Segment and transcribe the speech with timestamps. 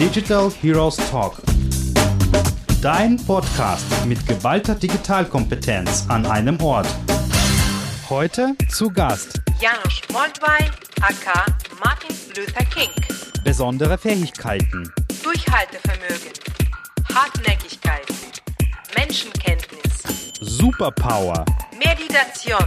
[0.00, 1.42] Digital Heroes Talk.
[2.80, 6.86] Dein Podcast mit geballter Digitalkompetenz an einem Ort.
[8.08, 10.70] Heute zu Gast Janusz Moldwaj,
[11.02, 11.44] aka
[11.84, 12.88] Martin Luther King.
[13.44, 14.90] besondere Fähigkeiten,
[15.22, 16.32] Durchhaltevermögen,
[17.14, 18.06] Hartnäckigkeit,
[18.96, 21.44] Menschenkenntnis, Superpower,
[21.78, 22.64] Meditation.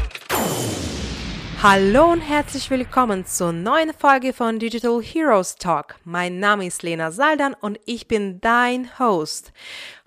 [1.64, 5.96] Hallo und herzlich willkommen zur neuen Folge von Digital Heroes Talk.
[6.04, 9.54] Mein Name ist Lena Saldan und ich bin dein Host.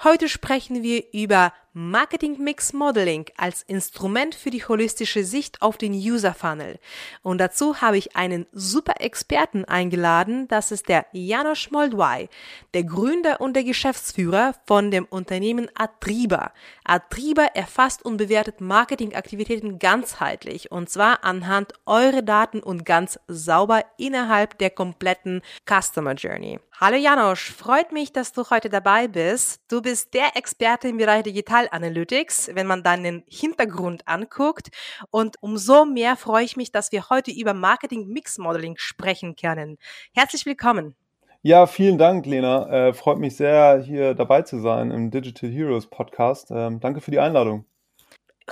[0.04, 5.92] Heute sprechen wir über Marketing Mix Modeling als Instrument für die holistische Sicht auf den
[5.92, 6.78] User Funnel.
[7.20, 10.48] Und dazu habe ich einen super Experten eingeladen.
[10.48, 12.30] Das ist der Janusz Moldwaj,
[12.72, 16.54] der Gründer und der Geschäftsführer von dem Unternehmen Atriba.
[16.82, 24.56] Atriba erfasst und bewertet Marketingaktivitäten ganzheitlich und zwar anhand eurer Daten und ganz sauber innerhalb
[24.56, 26.58] der kompletten Customer Journey.
[26.78, 29.62] Hallo Janosch, freut mich, dass du heute dabei bist.
[29.72, 34.68] Du bist der Experte im Bereich Digital Analytics, wenn man deinen Hintergrund anguckt.
[35.10, 39.78] Und umso mehr freue ich mich, dass wir heute über Marketing Mix Modeling sprechen können.
[40.12, 40.94] Herzlich willkommen.
[41.40, 42.68] Ja, vielen Dank, Lena.
[42.68, 46.50] Äh, freut mich sehr, hier dabei zu sein im Digital Heroes Podcast.
[46.50, 47.64] Ähm, danke für die Einladung.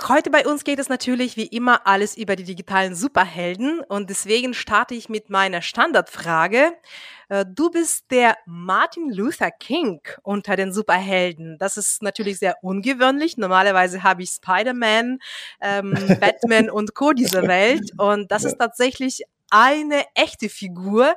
[0.03, 4.53] Heute bei uns geht es natürlich wie immer alles über die digitalen Superhelden und deswegen
[4.53, 6.73] starte ich mit meiner Standardfrage.
[7.29, 11.57] Äh, Du bist der Martin Luther King unter den Superhelden.
[11.59, 13.37] Das ist natürlich sehr ungewöhnlich.
[13.37, 15.19] Normalerweise habe ich Spider-Man,
[15.61, 17.13] ähm, Batman und Co.
[17.13, 21.15] dieser Welt und das ist tatsächlich eine echte Figur,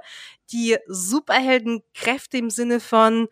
[0.53, 3.29] die Superheldenkräfte im Sinne von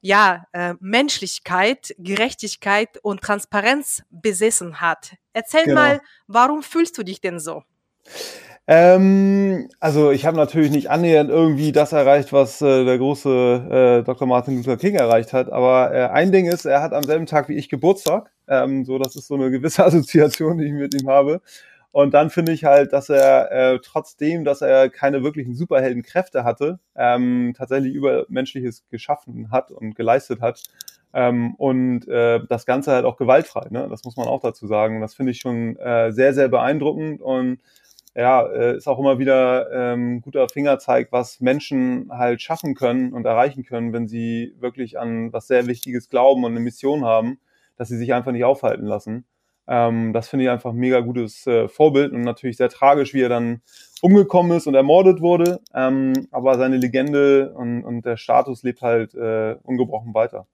[0.00, 5.14] ja, äh, Menschlichkeit, Gerechtigkeit und Transparenz besessen hat.
[5.32, 5.80] Erzähl Genau.
[5.80, 7.62] mal, warum fühlst du dich denn so?
[8.68, 14.04] Ähm, also ich habe natürlich nicht annähernd irgendwie das erreicht, was äh, der große äh,
[14.04, 14.26] Dr.
[14.26, 15.52] Martin Luther King erreicht hat.
[15.52, 18.30] Aber äh, ein Ding ist, er hat am selben Tag wie ich Geburtstag.
[18.48, 21.40] Ähm, so, das ist so eine gewisse Assoziation, die ich mit ihm habe.
[21.96, 26.78] Und dann finde ich halt, dass er äh, trotzdem, dass er keine wirklichen Superheldenkräfte hatte,
[26.94, 30.62] ähm, tatsächlich Übermenschliches geschaffen hat und geleistet hat.
[31.14, 33.88] Ähm, und äh, das Ganze halt auch gewaltfrei, ne?
[33.88, 35.00] Das muss man auch dazu sagen.
[35.00, 37.60] Das finde ich schon äh, sehr, sehr beeindruckend und
[38.14, 43.24] ja, äh, ist auch immer wieder ähm, guter Fingerzeig, was Menschen halt schaffen können und
[43.24, 47.38] erreichen können, wenn sie wirklich an was sehr Wichtiges glauben und eine Mission haben,
[47.78, 49.24] dass sie sich einfach nicht aufhalten lassen.
[49.68, 53.22] Ähm, das finde ich einfach ein mega gutes äh, Vorbild und natürlich sehr tragisch, wie
[53.22, 53.62] er dann
[54.00, 55.60] umgekommen ist und ermordet wurde.
[55.74, 60.46] Ähm, aber seine Legende und, und der Status lebt halt äh, ungebrochen weiter.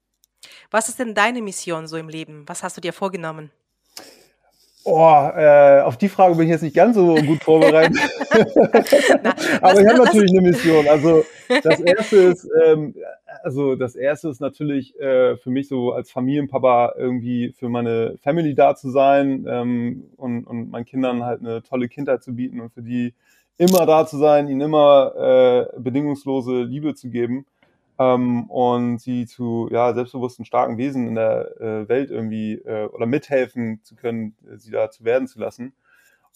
[0.70, 2.44] Was ist denn deine Mission so im Leben?
[2.46, 3.50] Was hast du dir vorgenommen?
[4.84, 7.96] Oh, äh, auf die Frage bin ich jetzt nicht ganz so gut vorbereitet.
[9.22, 10.88] Na, Aber ich habe natürlich eine Mission.
[10.88, 11.24] Also
[11.62, 12.94] das erste ist, ähm,
[13.44, 18.54] also das erste ist natürlich äh, für mich so als Familienpapa irgendwie für meine Family
[18.54, 22.72] da zu sein ähm, und, und meinen Kindern halt eine tolle Kindheit zu bieten und
[22.72, 23.14] für die
[23.58, 27.46] immer da zu sein, ihnen immer äh, bedingungslose Liebe zu geben
[28.02, 33.06] ähm, und sie zu ja, selbstbewussten, starken Wesen in der äh, Welt irgendwie äh, oder
[33.06, 35.74] mithelfen zu können, äh, sie da zu werden zu lassen.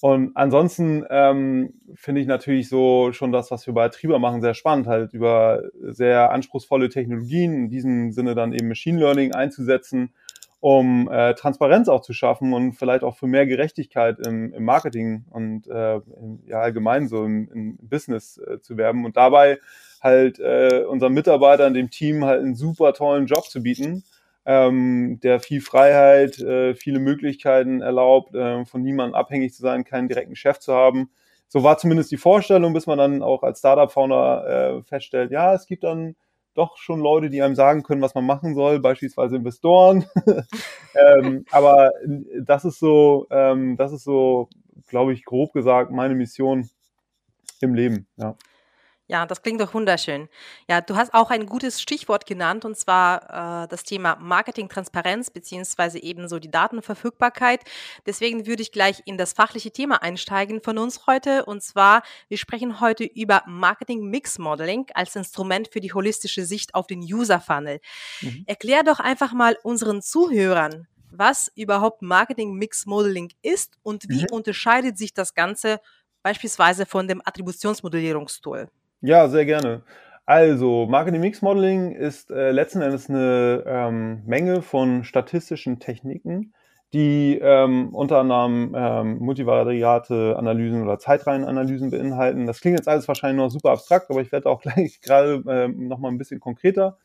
[0.02, 4.52] Und ansonsten ähm, finde ich natürlich so schon das, was wir bei Triber machen, sehr
[4.52, 10.12] spannend, halt über sehr anspruchsvolle Technologien, in diesem Sinne dann eben Machine Learning einzusetzen,
[10.60, 15.24] um äh, Transparenz auch zu schaffen und vielleicht auch für mehr Gerechtigkeit im, im Marketing
[15.30, 19.58] und äh, im, ja allgemein so im, im Business äh, zu werben und dabei
[20.00, 24.04] halt äh, unseren Mitarbeitern, dem Team halt einen super tollen Job zu bieten,
[24.44, 30.08] ähm, der viel Freiheit, äh, viele Möglichkeiten erlaubt, äh, von niemandem abhängig zu sein, keinen
[30.08, 31.10] direkten Chef zu haben.
[31.48, 35.66] So war zumindest die Vorstellung, bis man dann auch als Startup-Founder äh, feststellt, ja, es
[35.66, 36.16] gibt dann
[36.56, 40.06] doch schon Leute, die einem sagen können, was man machen soll, beispielsweise Investoren.
[40.94, 41.92] ähm, aber
[42.40, 44.48] das ist so, ähm, das ist so,
[44.88, 46.68] glaube ich, grob gesagt, meine Mission
[47.60, 48.06] im Leben.
[48.16, 48.36] Ja.
[49.08, 50.28] Ja, das klingt doch wunderschön.
[50.68, 56.02] Ja, du hast auch ein gutes Stichwort genannt, und zwar äh, das Thema Marketing-Transparenz beziehungsweise
[56.02, 57.60] ebenso die Datenverfügbarkeit.
[58.04, 61.44] Deswegen würde ich gleich in das fachliche Thema einsteigen von uns heute.
[61.44, 66.98] Und zwar, wir sprechen heute über Marketing-Mix-Modeling als Instrument für die holistische Sicht auf den
[67.00, 67.78] User-Funnel.
[68.22, 68.42] Mhm.
[68.46, 74.32] Erklär doch einfach mal unseren Zuhörern, was überhaupt Marketing-Mix-Modeling ist und wie Mhm.
[74.32, 75.80] unterscheidet sich das Ganze
[76.24, 78.68] beispielsweise von dem Attributionsmodellierungstool.
[79.06, 79.82] Ja, sehr gerne.
[80.26, 86.52] Also, Marketing Mix Modeling ist äh, letzten Endes eine ähm, Menge von statistischen Techniken,
[86.92, 92.46] die ähm, unter anderem ähm, multivariate Analysen oder Zeitreihenanalysen beinhalten.
[92.46, 95.86] Das klingt jetzt alles wahrscheinlich noch super abstrakt, aber ich werde auch gleich gerade ähm,
[95.86, 96.98] nochmal ein bisschen konkreter.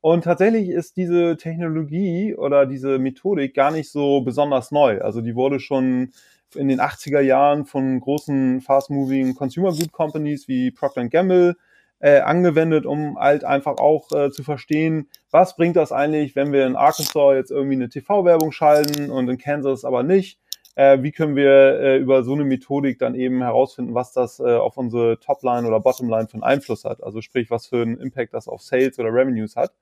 [0.00, 5.00] Und tatsächlich ist diese Technologie oder diese Methodik gar nicht so besonders neu.
[5.00, 6.12] Also die wurde schon
[6.56, 11.56] in den 80er Jahren von großen fast-moving Consumer Good Companies wie Procter Gamble
[12.00, 16.66] äh, angewendet, um halt einfach auch äh, zu verstehen, was bringt das eigentlich, wenn wir
[16.66, 20.38] in Arkansas jetzt irgendwie eine TV-Werbung schalten und in Kansas aber nicht.
[20.76, 24.56] Äh, wie können wir äh, über so eine Methodik dann eben herausfinden, was das äh,
[24.56, 27.02] auf unsere Topline oder Bottomline für einen Einfluss hat?
[27.02, 29.72] Also sprich, was für einen Impact das auf Sales oder Revenues hat.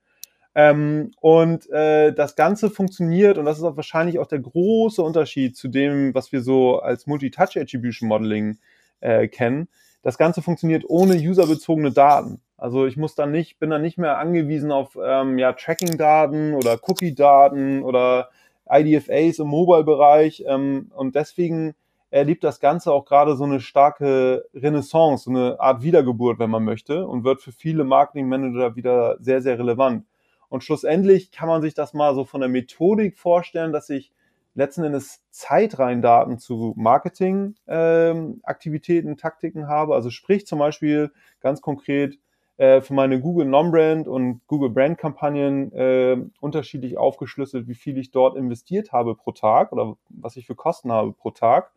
[0.55, 5.57] Ähm, und äh, das Ganze funktioniert, und das ist auch wahrscheinlich auch der große Unterschied
[5.57, 8.59] zu dem, was wir so als Multi-Touch Attribution Modeling
[9.01, 9.69] äh, kennen.
[10.03, 12.41] Das Ganze funktioniert ohne userbezogene Daten.
[12.59, 16.79] Also ich muss dann nicht, bin dann nicht mehr angewiesen auf ähm, ja, Tracking-Daten oder
[16.83, 18.31] Cookie-Daten oder
[18.71, 20.45] IDFAs im Mobile-Bereich.
[20.47, 21.75] Ähm, und deswegen
[22.11, 26.63] erlebt das Ganze auch gerade so eine starke Renaissance, so eine Art Wiedergeburt, wenn man
[26.63, 30.05] möchte, und wird für viele Marketing-Manager wieder sehr, sehr relevant.
[30.53, 34.13] Und schlussendlich kann man sich das mal so von der Methodik vorstellen, dass ich
[34.55, 39.95] letzten Endes Zeitreihendaten zu Marketing-Aktivitäten, ähm, Taktiken habe.
[39.95, 41.11] Also sprich zum Beispiel
[41.41, 42.19] ganz konkret
[42.59, 48.37] äh, für meine Google Non-Brand und Google Brand-Kampagnen äh, unterschiedlich aufgeschlüsselt, wie viel ich dort
[48.37, 51.73] investiert habe pro Tag oder was ich für Kosten habe pro Tag.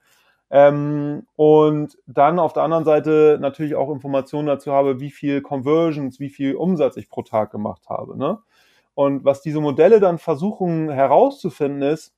[0.50, 6.20] Ähm, und dann auf der anderen Seite natürlich auch Informationen dazu habe, wie viel Conversions,
[6.20, 8.18] wie viel Umsatz ich pro Tag gemacht habe.
[8.18, 8.40] Ne?
[8.96, 12.16] Und was diese Modelle dann versuchen herauszufinden ist,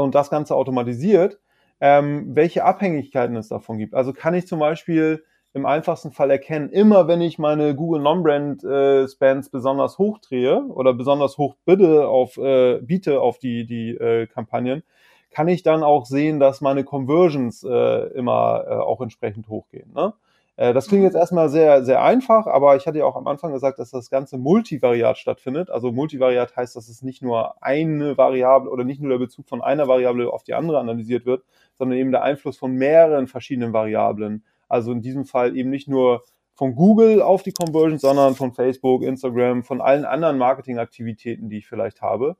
[0.00, 1.38] und das Ganze automatisiert,
[1.80, 3.94] ähm, welche Abhängigkeiten es davon gibt.
[3.94, 8.64] Also kann ich zum Beispiel im einfachsten Fall erkennen, immer wenn ich meine Google Non-Brand
[8.64, 13.90] äh, Spends besonders hoch drehe oder besonders hoch bitte auf, äh, biete auf die, die
[13.90, 14.82] äh, Kampagnen,
[15.30, 19.92] kann ich dann auch sehen, dass meine Conversions äh, immer äh, auch entsprechend hochgehen.
[19.94, 20.12] Ne?
[20.56, 23.52] Äh, das klingt jetzt erstmal sehr, sehr einfach, aber ich hatte ja auch am Anfang
[23.52, 25.70] gesagt, dass das Ganze multivariat stattfindet.
[25.70, 29.62] Also multivariat heißt, dass es nicht nur eine Variable oder nicht nur der Bezug von
[29.62, 31.44] einer Variable auf die andere analysiert wird,
[31.76, 34.44] sondern eben der Einfluss von mehreren verschiedenen Variablen.
[34.68, 36.22] Also in diesem Fall eben nicht nur
[36.54, 41.66] von Google auf die Conversions, sondern von Facebook, Instagram, von allen anderen Marketingaktivitäten, die ich
[41.66, 42.36] vielleicht habe.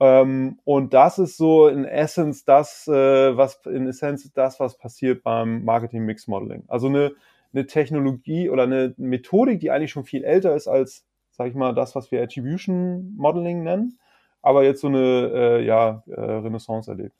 [0.00, 5.22] Ähm, und das ist so in Essence das, äh, was in Essenz das, was passiert
[5.22, 6.64] beim Marketing Mix Modeling.
[6.66, 7.12] Also eine
[7.52, 11.74] eine Technologie oder eine Methodik, die eigentlich schon viel älter ist als, sag ich mal,
[11.74, 13.98] das, was wir Attribution Modeling nennen,
[14.40, 17.14] aber jetzt so eine äh, ja, äh, Renaissance erlebt.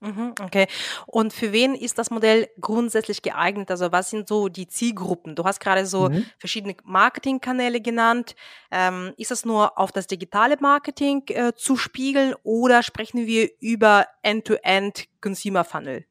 [0.00, 0.68] Mhm, okay.
[1.06, 3.68] Und für wen ist das Modell grundsätzlich geeignet?
[3.70, 5.34] Also was sind so die Zielgruppen?
[5.34, 6.24] Du hast gerade so mhm.
[6.38, 8.36] verschiedene Marketingkanäle genannt.
[8.70, 14.06] Ähm, ist das nur auf das digitale Marketing äh, zu spiegeln oder sprechen wir über
[14.22, 16.04] End-to-End -End Consumer Funnel?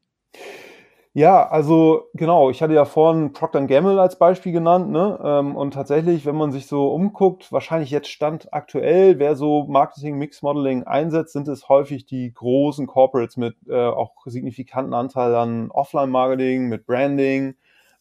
[1.18, 5.18] Ja, also genau, ich hatte ja vorhin Procter Gamble als Beispiel genannt, ne?
[5.20, 10.16] Ähm, und tatsächlich, wenn man sich so umguckt, wahrscheinlich jetzt Stand aktuell, wer so Marketing
[10.16, 15.72] Mix Modeling einsetzt, sind es häufig die großen Corporates mit äh, auch signifikanten Anteil an
[15.72, 17.56] Offline-Marketing, mit Branding.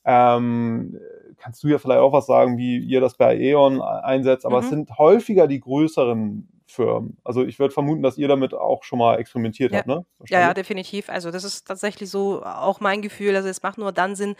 [0.05, 0.99] Ähm,
[1.37, 4.63] kannst du ja vielleicht auch was sagen, wie ihr das bei Aeon einsetzt, aber mhm.
[4.63, 7.17] es sind häufiger die größeren Firmen.
[7.23, 9.79] Also ich würde vermuten, dass ihr damit auch schon mal experimentiert ja.
[9.79, 10.05] habt, ne?
[10.27, 11.09] Ja, ja, definitiv.
[11.09, 13.35] Also das ist tatsächlich so auch mein Gefühl.
[13.35, 14.35] Also es macht nur dann Sinn,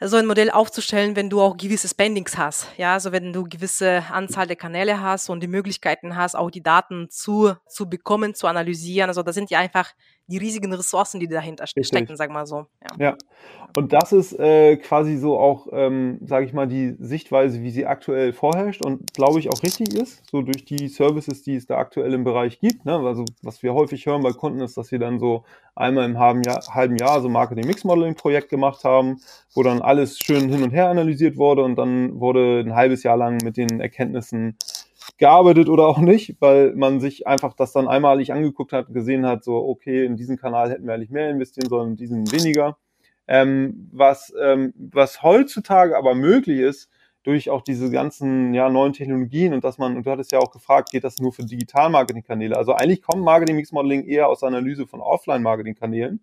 [0.00, 2.68] so ein Modell aufzustellen, wenn du auch gewisse Spendings hast.
[2.76, 6.62] Ja, also wenn du gewisse Anzahl der Kanäle hast und die Möglichkeiten hast, auch die
[6.62, 9.08] Daten zu, zu bekommen, zu analysieren.
[9.08, 9.92] Also da sind ja einfach
[10.28, 12.16] die riesigen Ressourcen, die dahinter stecken, Richtig.
[12.16, 12.66] sagen wir mal so.
[12.82, 13.16] Ja, ja.
[13.76, 17.86] und das ist äh, quasi so auch, ähm, sage ich mal, die Sichtweise, wie sie
[17.86, 21.76] aktuell vorherrscht und glaube ich auch richtig ist, so durch die Services, die es da
[21.76, 22.84] aktuell im Bereich gibt.
[22.84, 22.94] Ne?
[22.94, 25.44] Also was wir häufig hören bei Kunden ist, dass sie dann so
[25.76, 29.20] einmal im halben Jahr, halben Jahr so Marketing-Mix-Modeling-Projekt gemacht haben,
[29.54, 33.16] wo dann alles schön hin und her analysiert wurde und dann wurde ein halbes Jahr
[33.16, 34.56] lang mit den Erkenntnissen
[35.18, 39.44] gearbeitet oder auch nicht, weil man sich einfach das dann einmalig angeguckt hat, gesehen hat,
[39.44, 42.76] so, okay, in diesen Kanal hätten wir eigentlich mehr investieren sollen, in diesen weniger.
[43.28, 46.90] Ähm, was, ähm, was heutzutage aber möglich ist,
[47.26, 50.52] durch auch diese ganzen ja, neuen Technologien und dass man, und du hattest ja auch
[50.52, 52.56] gefragt, geht das nur für Digital-Marketing-Kanäle?
[52.56, 56.20] Also eigentlich kommt Marketing-Mix-Modeling eher aus der Analyse von Offline-Marketing-Kanälen.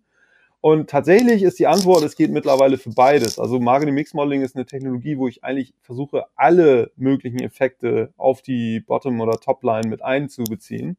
[0.64, 3.38] Und tatsächlich ist die Antwort, es geht mittlerweile für beides.
[3.38, 8.40] Also Marketing Mix Modeling ist eine Technologie, wo ich eigentlich versuche, alle möglichen Effekte auf
[8.40, 10.96] die Bottom- oder Topline mit einzubeziehen,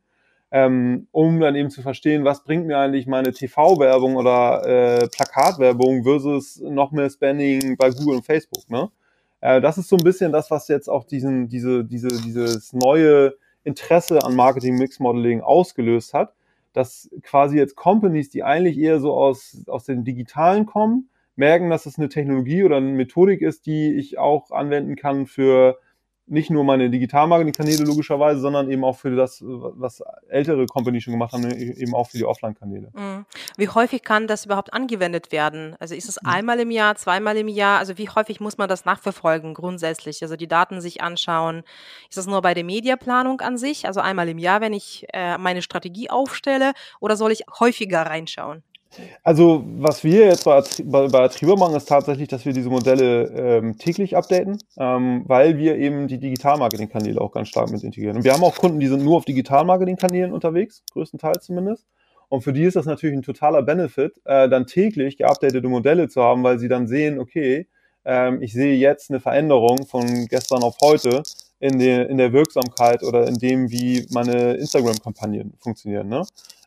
[0.52, 6.04] ähm, um dann eben zu verstehen, was bringt mir eigentlich meine TV-Werbung oder äh, Plakatwerbung
[6.04, 8.70] versus noch mehr Spending bei Google und Facebook.
[8.70, 8.92] Ne?
[9.42, 13.34] Äh, das ist so ein bisschen das, was jetzt auch diesen, diese, diese, dieses neue
[13.64, 16.36] Interesse an Marketing Mix Modeling ausgelöst hat
[16.76, 21.86] dass quasi jetzt Companies, die eigentlich eher so aus, aus dem Digitalen kommen, merken, dass
[21.86, 25.80] es eine Technologie oder eine Methodik ist, die ich auch anwenden kann für
[26.28, 31.34] nicht nur meine Digital-Marketing-Kanäle logischerweise, sondern eben auch für das, was ältere Companies schon gemacht
[31.34, 32.92] haben, eben auch für die Offline-Kanäle.
[32.94, 33.26] Mhm.
[33.58, 35.76] Wie häufig kann das überhaupt angewendet werden?
[35.80, 36.30] Also ist es mhm.
[36.30, 37.78] einmal im Jahr, zweimal im Jahr?
[37.78, 40.22] Also wie häufig muss man das nachverfolgen grundsätzlich?
[40.24, 41.64] Also die Daten sich anschauen.
[42.10, 43.86] Ist das nur bei der Mediaplanung an sich?
[43.86, 46.74] Also einmal im Jahr, wenn ich äh, meine Strategie aufstelle?
[47.00, 48.64] Oder soll ich häufiger reinschauen?
[49.24, 53.24] Also, was wir jetzt bei, bei, bei Attriba machen, ist tatsächlich, dass wir diese Modelle
[53.36, 58.18] ähm, täglich updaten, ähm, weil wir eben die Digital-Marketing-Kanäle auch ganz stark mit integrieren.
[58.18, 61.86] Und wir haben auch Kunden, die sind nur auf Digital-Marketing-Kanälen unterwegs, größtenteils zumindest.
[62.30, 66.24] Und für die ist das natürlich ein totaler Benefit, äh, dann täglich geupdatete Modelle zu
[66.24, 67.68] haben, weil sie dann sehen, okay,
[68.06, 71.24] ähm, ich sehe jetzt eine Veränderung von gestern auf heute
[71.60, 76.08] in der, in der Wirksamkeit oder in dem, wie meine Instagram-Kampagnen funktionieren.
[76.08, 76.24] Ne?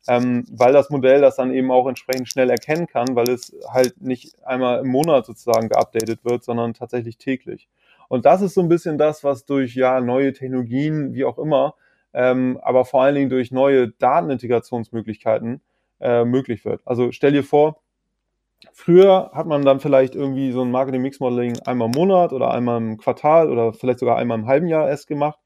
[0.08, 4.00] Ähm, weil das Modell das dann eben auch entsprechend schnell erkennen kann, weil es halt
[4.00, 7.68] nicht einmal im Monat sozusagen geupdatet wird, sondern tatsächlich täglich.
[8.08, 11.74] Und das ist so ein bisschen das, was durch ja neue Technologien, wie auch immer,
[12.14, 15.60] ähm, aber vor allen Dingen durch neue Datenintegrationsmöglichkeiten
[16.00, 16.80] äh, möglich wird.
[16.86, 17.82] Also stell dir vor,
[18.72, 22.96] früher hat man dann vielleicht irgendwie so ein Marketing-Mix-Modeling einmal im Monat oder einmal im
[22.96, 25.38] Quartal oder vielleicht sogar einmal im halben Jahr erst gemacht,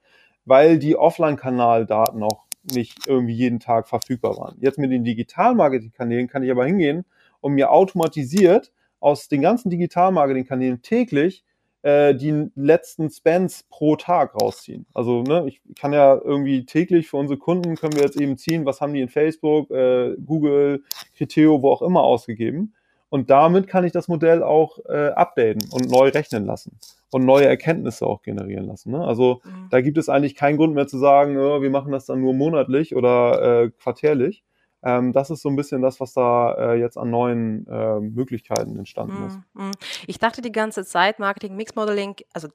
[0.44, 4.56] weil die Offline-Kanal-Daten auch nicht irgendwie jeden Tag verfügbar waren.
[4.60, 7.04] Jetzt mit den Digital-Marketing-Kanälen kann ich aber hingehen
[7.40, 11.44] und mir automatisiert aus den ganzen Digital-Marketing-Kanälen täglich
[11.82, 14.86] äh, die letzten Spends pro Tag rausziehen.
[14.94, 18.64] Also ne, ich kann ja irgendwie täglich für unsere Kunden können wir jetzt eben ziehen,
[18.64, 20.84] was haben die in Facebook, äh, Google,
[21.16, 22.74] Criteo, wo auch immer ausgegeben.
[23.12, 26.78] Und damit kann ich das Modell auch äh, updaten und neu rechnen lassen
[27.10, 28.90] und neue Erkenntnisse auch generieren lassen.
[28.90, 29.04] Ne?
[29.04, 29.68] Also mhm.
[29.68, 32.32] da gibt es eigentlich keinen Grund mehr zu sagen, oh, wir machen das dann nur
[32.32, 34.42] monatlich oder äh, quartärlich.
[34.82, 38.78] Ähm, das ist so ein bisschen das, was da äh, jetzt an neuen äh, Möglichkeiten
[38.78, 39.26] entstanden mhm.
[39.26, 39.38] ist.
[39.52, 39.70] Mhm.
[40.06, 42.48] Ich dachte die ganze Zeit, Marketing Mix Modeling, also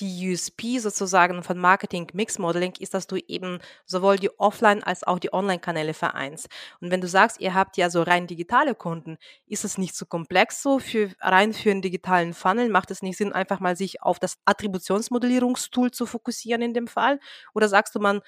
[0.00, 5.04] die USP sozusagen von Marketing Mix Modeling ist, dass du eben sowohl die Offline- als
[5.04, 6.48] auch die Online-Kanäle vereinst.
[6.80, 10.06] Und wenn du sagst, ihr habt ja so rein digitale Kunden, ist es nicht so
[10.06, 12.68] komplex so für rein für einen digitalen Funnel?
[12.68, 17.20] Macht es nicht Sinn, einfach mal sich auf das Attributionsmodellierungstool zu fokussieren in dem Fall?
[17.54, 18.20] Oder sagst du, man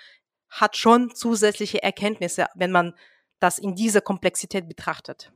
[0.49, 2.95] hat schon zusätzliche Erkenntnisse, wenn man
[3.41, 5.33] das in dieser Komplexität betrachtet?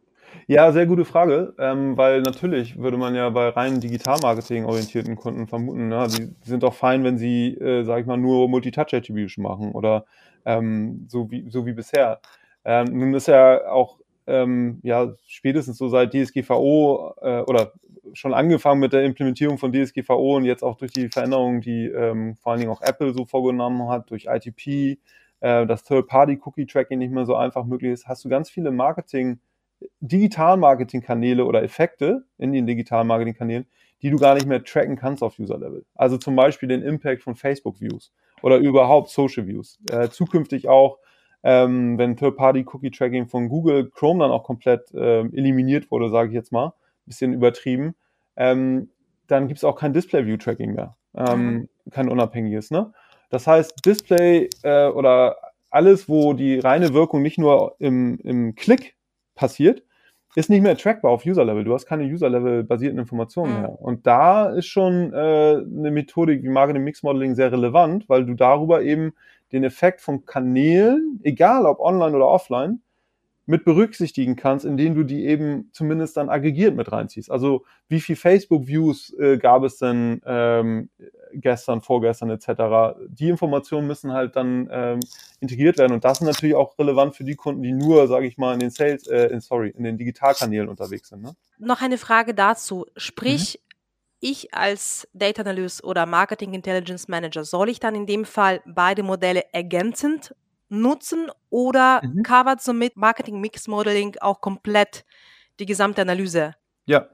[0.46, 5.46] Ja, sehr gute Frage, ähm, weil natürlich würde man ja bei rein Digital-Marketing orientierten Kunden
[5.46, 9.72] vermuten, na, die sind doch fein, wenn sie, äh, sag ich mal, nur Multitouch-Attribution machen
[9.72, 10.04] oder
[10.44, 12.20] ähm, so, wie, so wie bisher.
[12.64, 17.72] Ähm, nun ist ja auch ähm, ja spätestens so seit DSGVO äh, oder
[18.12, 22.36] schon angefangen mit der Implementierung von DSGVO und jetzt auch durch die Veränderungen, die ähm,
[22.36, 24.98] vor allen Dingen auch Apple so vorgenommen hat, durch ITP,
[25.40, 29.38] äh, das Third-Party-Cookie-Tracking nicht mehr so einfach möglich ist, hast du ganz viele Marketing-
[30.00, 33.66] Digital-Marketing-Kanäle oder Effekte in den Digital-Marketing-Kanälen,
[34.02, 35.84] die du gar nicht mehr tracken kannst auf User-Level.
[35.94, 39.78] Also zum Beispiel den Impact von Facebook-Views oder überhaupt Social-Views.
[39.90, 40.98] Äh, zukünftig auch,
[41.42, 46.52] ähm, wenn Third-Party-Cookie-Tracking von Google Chrome dann auch komplett äh, eliminiert wurde, sage ich jetzt
[46.52, 46.74] mal,
[47.06, 47.94] bisschen übertrieben,
[48.36, 48.90] ähm,
[49.26, 50.96] dann gibt es auch kein Display-View-Tracking mehr.
[51.14, 51.68] Ähm, mhm.
[51.90, 52.70] Kein unabhängiges.
[52.70, 52.92] Ne?
[53.30, 55.36] Das heißt, Display äh, oder
[55.70, 58.96] alles, wo die reine Wirkung nicht nur im, im Klick
[59.34, 59.82] passiert,
[60.36, 61.64] ist nicht mehr trackbar auf User-Level.
[61.64, 63.60] Du hast keine User-Level-basierten Informationen mhm.
[63.60, 63.82] mehr.
[63.82, 68.34] Und da ist schon äh, eine Methodik wie Marketing Mix Modeling sehr relevant, weil du
[68.34, 69.12] darüber eben
[69.52, 72.80] den Effekt von Kanälen, egal ob online oder offline,
[73.50, 77.32] mit berücksichtigen kannst, indem du die eben zumindest dann aggregiert mit reinziehst.
[77.32, 80.88] Also wie viel Facebook-Views äh, gab es denn ähm,
[81.32, 82.96] gestern, vorgestern etc.
[83.08, 85.00] Die Informationen müssen halt dann ähm,
[85.40, 88.38] integriert werden und das ist natürlich auch relevant für die Kunden, die nur, sage ich
[88.38, 91.22] mal, in den Sales, äh, in, sorry, in den Digitalkanälen unterwegs sind.
[91.22, 91.34] Ne?
[91.58, 92.86] Noch eine Frage dazu.
[92.96, 93.76] Sprich, mhm.
[94.20, 99.02] ich als Data Analyst oder Marketing Intelligence Manager, soll ich dann in dem Fall beide
[99.02, 100.36] Modelle ergänzend
[100.70, 102.22] nutzen oder mhm.
[102.22, 105.04] covert somit Marketing Mix Modeling auch komplett
[105.58, 106.54] die gesamte Analyse?
[106.86, 107.08] Ja,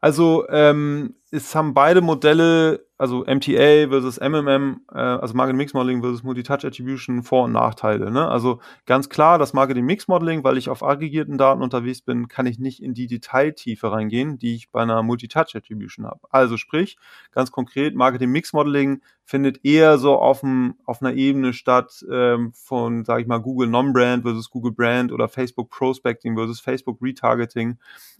[0.00, 6.00] also ähm, es haben beide Modelle, also MTA versus MMM, äh, also Marketing Mix Modeling
[6.00, 8.10] versus Multi-Touch Attribution, Vor- und Nachteile.
[8.10, 8.26] Ne?
[8.28, 12.46] Also ganz klar, das Marketing Mix Modeling, weil ich auf aggregierten Daten unterwegs bin, kann
[12.46, 16.20] ich nicht in die Detailtiefe reingehen, die ich bei einer Multi-Touch Attribution habe.
[16.30, 16.96] Also sprich,
[17.32, 22.52] ganz konkret, Marketing Mix Modeling findet eher so auf, dem, auf einer Ebene statt ähm,
[22.54, 27.78] von, sage ich mal, Google Non-Brand versus Google Brand oder Facebook Prospecting versus Facebook Retargeting,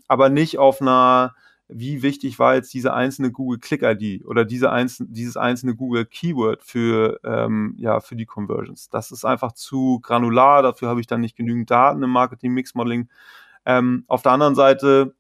[0.08, 1.34] aber nicht auf einer
[1.68, 6.06] wie wichtig war jetzt diese einzelne Google Click ID oder diese einzelne, dieses einzelne Google
[6.06, 8.88] Keyword für, ähm, ja, für die Conversions.
[8.88, 12.74] Das ist einfach zu granular, dafür habe ich dann nicht genügend Daten im Marketing Mix
[12.74, 13.08] Modeling.
[13.66, 15.14] Ähm, auf der anderen Seite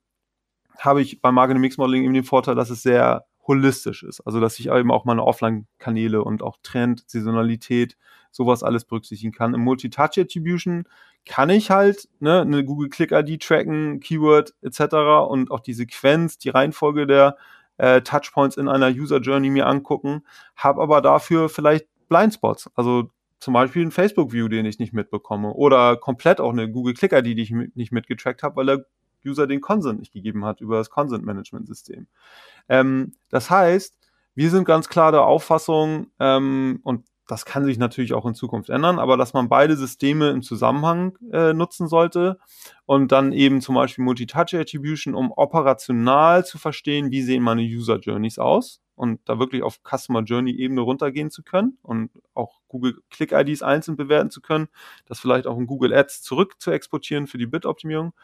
[0.78, 4.20] habe ich beim Marketing Mix Modeling eben den Vorteil, dass es sehr holistisch ist.
[4.20, 7.96] Also, dass ich eben auch meine Offline-Kanäle und auch Trend, Saisonalität,
[8.30, 9.54] sowas alles berücksichtigen kann.
[9.54, 10.84] Im Multi-Touch-Attribution
[11.24, 15.28] kann ich halt ne, eine Google Click-ID tracken, Keyword etc.
[15.28, 17.36] und auch die Sequenz, die Reihenfolge der
[17.76, 20.22] äh, Touchpoints in einer User Journey mir angucken,
[20.56, 25.96] habe aber dafür vielleicht Blindspots, also zum Beispiel ein Facebook-View, den ich nicht mitbekomme oder
[25.96, 28.86] komplett auch eine Google Click-ID, die ich nicht mitgetrackt habe, weil der
[29.24, 32.06] User den Consent nicht gegeben hat über das Consent-Management-System.
[32.68, 33.96] Ähm, das heißt,
[34.34, 38.70] wir sind ganz klar der Auffassung, ähm, und das kann sich natürlich auch in Zukunft
[38.70, 42.38] ändern, aber dass man beide Systeme im Zusammenhang äh, nutzen sollte
[42.86, 48.80] und dann eben zum Beispiel Multi-Touch-Attribution, um operational zu verstehen, wie sehen meine User-Journeys aus
[48.94, 54.30] und da wirklich auf Customer Journey-Ebene runtergehen zu können und auch Google Click-IDs einzeln bewerten
[54.30, 54.68] zu können,
[55.04, 58.14] das vielleicht auch in Google Ads zurück zu exportieren für die Bit-Optimierung,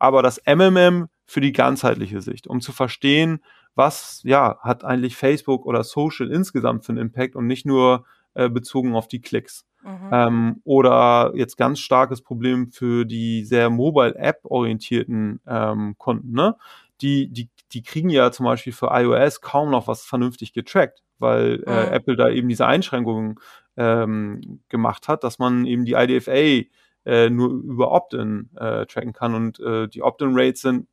[0.00, 3.40] aber das MMM für die ganzheitliche Sicht, um zu verstehen,
[3.76, 8.04] was ja hat eigentlich Facebook oder Social insgesamt für einen Impact und nicht nur
[8.38, 9.66] äh, bezogen auf die Klicks.
[9.82, 10.10] Mhm.
[10.12, 16.56] Ähm, oder jetzt ganz starkes Problem für die sehr Mobile-App-orientierten ähm, Kunden, ne?
[17.00, 21.64] Die, die, die kriegen ja zum Beispiel für iOS kaum noch was vernünftig getrackt, weil
[21.66, 21.92] äh, mhm.
[21.92, 23.40] Apple da eben diese Einschränkungen
[23.76, 26.68] ähm, gemacht hat, dass man eben die IDFA
[27.04, 30.86] äh, nur über Opt-in äh, tracken kann und äh, die Opt-in-Rates sind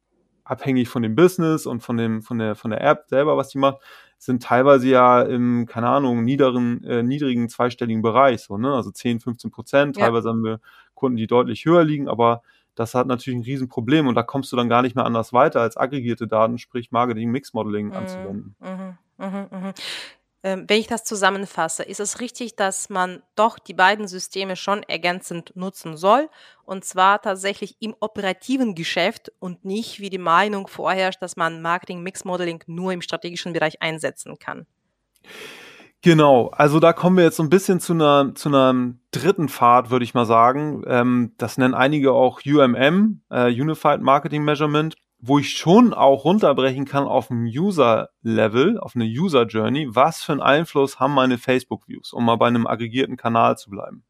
[0.44, 3.58] abhängig von dem Business und von dem von der von der App selber, was die
[3.58, 3.80] macht,
[4.18, 8.74] sind teilweise ja im, keine Ahnung, niederen, äh, niedrigen zweistelligen Bereich, so, ne?
[8.74, 9.98] Also 10, 15 Prozent.
[9.98, 10.06] Ja.
[10.06, 10.60] Teilweise haben wir
[10.94, 12.42] Kunden, die deutlich höher liegen, aber
[12.76, 15.62] das hat natürlich ein Riesenproblem und da kommst du dann gar nicht mehr anders weiter,
[15.62, 17.94] als aggregierte Daten, sprich Marketing Mix Modeling mhm.
[17.94, 18.56] anzuwenden.
[18.60, 18.98] Mhm.
[19.18, 19.48] Mhm.
[19.52, 19.74] mhm.
[20.46, 24.84] Ähm, wenn ich das zusammenfasse, ist es richtig, dass man doch die beiden Systeme schon
[24.84, 26.30] ergänzend nutzen soll
[26.66, 32.04] und zwar tatsächlich im operativen Geschäft und nicht, wie die Meinung vorherrscht, dass man Marketing
[32.04, 34.68] Mix Modeling nur im strategischen Bereich einsetzen kann.
[36.04, 39.90] Genau, also da kommen wir jetzt so ein bisschen zu einer zu einem dritten Pfad,
[39.90, 40.84] würde ich mal sagen.
[40.86, 46.86] Ähm, das nennen einige auch UMM, äh, Unified Marketing Measurement wo ich schon auch runterbrechen
[46.86, 52.26] kann auf ein User-Level, auf eine User-Journey, was für einen Einfluss haben meine Facebook-Views, um
[52.26, 54.04] mal bei einem aggregierten Kanal zu bleiben.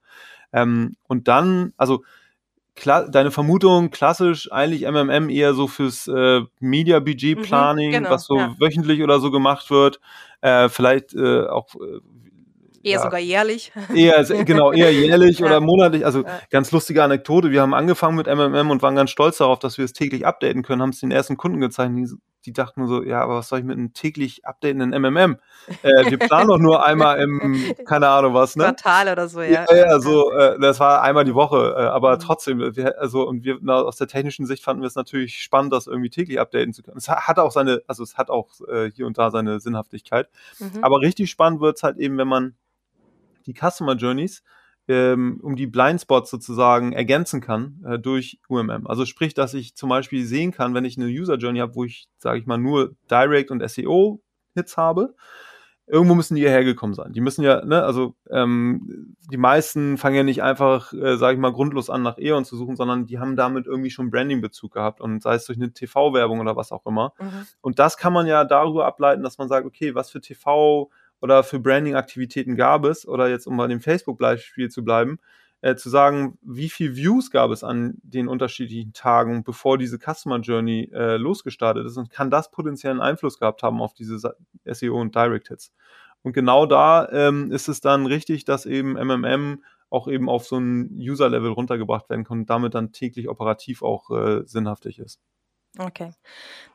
[0.52, 2.04] Ähm, und dann, also
[2.76, 8.38] klar, deine Vermutung, klassisch eigentlich MMM eher so fürs äh, Media-Budget-Planning, mhm, genau, was so
[8.38, 8.56] ja.
[8.60, 10.00] wöchentlich oder so gemacht wird,
[10.42, 12.00] äh, vielleicht äh, auch äh,
[12.86, 13.72] Eher ja, sogar jährlich.
[13.96, 15.48] Eher, genau, eher jährlich ja.
[15.48, 16.06] oder monatlich.
[16.06, 16.40] Also ja.
[16.52, 17.50] ganz lustige Anekdote.
[17.50, 20.62] Wir haben angefangen mit MMM und waren ganz stolz darauf, dass wir es täglich updaten
[20.62, 21.96] können, haben es den ersten Kunden gezeigt.
[21.96, 22.08] Die,
[22.46, 25.38] die dachten nur so, ja, aber was soll ich mit einem täglich updatenden MMM?
[25.82, 28.66] Äh, wir planen doch nur einmal im, keine Ahnung was, ne?
[28.66, 29.66] Quartal oder so, ja.
[29.68, 31.74] Ja, ja so, äh, das war einmal die Woche.
[31.76, 32.20] Äh, aber mhm.
[32.20, 35.74] trotzdem, wir, also, und wir, na, aus der technischen Sicht fanden wir es natürlich spannend,
[35.74, 36.98] das irgendwie täglich updaten zu können.
[36.98, 40.30] Es hat auch seine, also es hat auch äh, hier und da seine Sinnhaftigkeit.
[40.60, 40.84] Mhm.
[40.84, 42.54] Aber richtig spannend wird's halt eben, wenn man
[43.46, 44.44] die Customer Journeys
[44.88, 48.86] ähm, um die Blindspots sozusagen ergänzen kann äh, durch UMM.
[48.86, 51.84] Also sprich, dass ich zum Beispiel sehen kann, wenn ich eine User Journey habe, wo
[51.86, 54.22] ich, sage ich mal, nur Direct und SEO
[54.54, 55.16] Hits habe,
[55.88, 57.14] irgendwo müssen die ja hergekommen sein.
[57.14, 61.40] Die müssen ja, ne, also ähm, die meisten fangen ja nicht einfach, äh, sage ich
[61.40, 65.02] mal, grundlos an nach Eon zu suchen, sondern die haben damit irgendwie schon Branding-Bezug gehabt
[65.02, 67.14] und sei es durch eine TV-Werbung oder was auch immer.
[67.20, 67.46] Mhm.
[67.62, 70.90] Und das kann man ja darüber ableiten, dass man sagt, okay, was für TV
[71.22, 75.20] oder für Branding-Aktivitäten gab es, oder jetzt um bei dem Facebook-Beispiel zu bleiben,
[75.62, 80.40] äh, zu sagen, wie viel Views gab es an den unterschiedlichen Tagen, bevor diese Customer
[80.40, 85.16] Journey äh, losgestartet ist und kann das potenziellen Einfluss gehabt haben auf diese SEO und
[85.16, 85.74] Direct Hits.
[86.22, 90.58] Und genau da ähm, ist es dann richtig, dass eben MMM auch eben auf so
[90.58, 95.20] ein User-Level runtergebracht werden kann und damit dann täglich operativ auch äh, sinnhaftig ist.
[95.78, 96.12] Okay.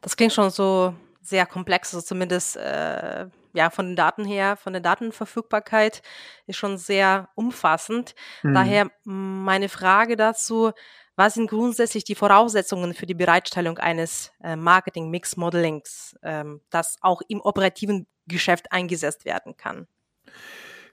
[0.01, 4.73] Das klingt schon so sehr komplex, also zumindest äh, ja, von den Daten her, von
[4.73, 6.03] der Datenverfügbarkeit
[6.47, 8.15] ist schon sehr umfassend.
[8.43, 8.55] Mhm.
[8.55, 10.73] Daher meine Frage dazu,
[11.17, 17.41] was sind grundsätzlich die Voraussetzungen für die Bereitstellung eines äh, Marketing-Mix-Modelings, ähm, das auch im
[17.41, 19.87] operativen Geschäft eingesetzt werden kann?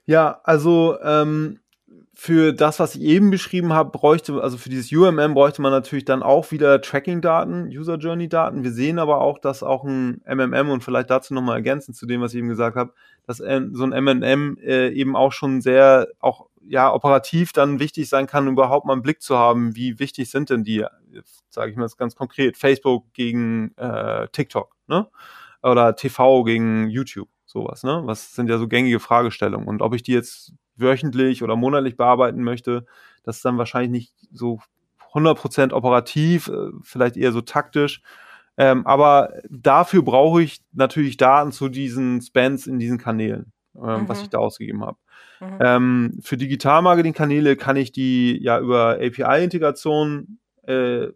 [0.04, 1.60] Ja, also ähm,
[2.14, 6.04] für das, was ich eben beschrieben habe, bräuchte, also für dieses UMM bräuchte man natürlich
[6.04, 8.64] dann auch wieder Tracking-Daten, User-Journey-Daten.
[8.64, 12.20] Wir sehen aber auch, dass auch ein MMM und vielleicht dazu nochmal ergänzend zu dem,
[12.20, 12.92] was ich eben gesagt habe,
[13.24, 18.26] dass so ein MMM äh, eben auch schon sehr, auch ja, operativ dann wichtig sein
[18.26, 20.84] kann, überhaupt mal einen Blick zu haben, wie wichtig sind denn die,
[21.50, 25.08] sage ich mal ganz konkret, Facebook gegen äh, TikTok ne?
[25.62, 28.02] Oder TV gegen YouTube, sowas, ne?
[28.04, 29.68] Was sind ja so gängige Fragestellungen.
[29.68, 32.86] Und ob ich die jetzt wöchentlich oder monatlich bearbeiten möchte,
[33.22, 34.60] das ist dann wahrscheinlich nicht so
[35.12, 38.02] 100% operativ, äh, vielleicht eher so taktisch.
[38.56, 44.08] Ähm, aber dafür brauche ich natürlich Daten zu diesen Spends in diesen Kanälen, ähm, mhm.
[44.08, 44.98] was ich da ausgegeben habe.
[45.40, 45.58] Mhm.
[45.60, 51.08] Ähm, für Digital-Marketing-Kanäle kann ich die ja über API-Integration äh,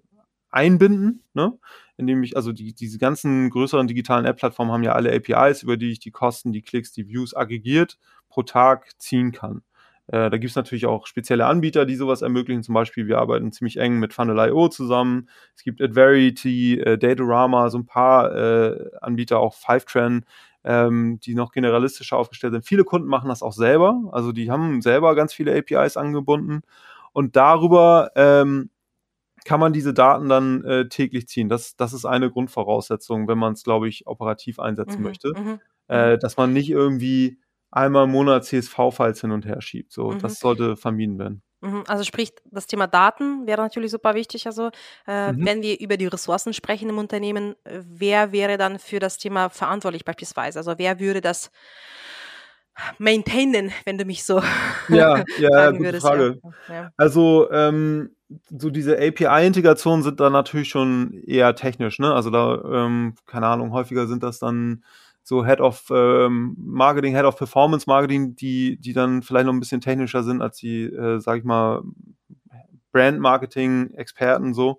[0.50, 1.58] einbinden, ne?
[1.96, 5.90] indem ich, also die, diese ganzen größeren digitalen App-Plattformen haben ja alle APIs, über die
[5.90, 7.98] ich die Kosten, die Klicks, die Views aggregiert
[8.32, 9.62] pro Tag ziehen kann.
[10.08, 12.62] Äh, da gibt es natürlich auch spezielle Anbieter, die sowas ermöglichen.
[12.62, 15.28] Zum Beispiel, wir arbeiten ziemlich eng mit Funnel.io zusammen.
[15.54, 20.24] Es gibt Adverity, äh, Datorama, so ein paar äh, Anbieter, auch Fivetran,
[20.64, 22.66] ähm, die noch generalistischer aufgestellt sind.
[22.66, 24.00] Viele Kunden machen das auch selber.
[24.12, 26.62] Also die haben selber ganz viele APIs angebunden.
[27.12, 28.70] Und darüber ähm,
[29.44, 31.48] kann man diese Daten dann äh, täglich ziehen.
[31.48, 35.32] Das, das ist eine Grundvoraussetzung, wenn man es, glaube ich, operativ einsetzen mhm, möchte.
[35.36, 37.38] Mhm, äh, dass man nicht irgendwie
[37.72, 39.92] einmal im Monat CSV-Files hin und her schiebt.
[39.92, 40.18] So, mhm.
[40.20, 41.42] das sollte vermieden werden.
[41.62, 44.46] Mhm, also sprich, das Thema Daten wäre natürlich super wichtig.
[44.46, 44.70] Also
[45.06, 45.46] äh, mhm.
[45.46, 49.48] wenn wir über die Ressourcen sprechen im Unternehmen, äh, wer wäre dann für das Thema
[49.48, 50.58] verantwortlich beispielsweise?
[50.58, 51.50] Also wer würde das
[52.98, 54.42] maintainen, wenn du mich so
[54.88, 56.40] ja, ja, gute würdest, Frage.
[56.68, 56.90] Ja.
[56.96, 58.16] Also ähm,
[58.48, 62.14] so diese API-Integrationen sind da natürlich schon eher technisch, ne?
[62.14, 64.84] Also da, ähm, keine Ahnung, häufiger sind das dann
[65.22, 69.60] so Head of ähm, Marketing, Head of Performance Marketing, die, die dann vielleicht noch ein
[69.60, 71.82] bisschen technischer sind als die, äh, sag ich mal,
[72.92, 74.78] Brand Marketing Experten so.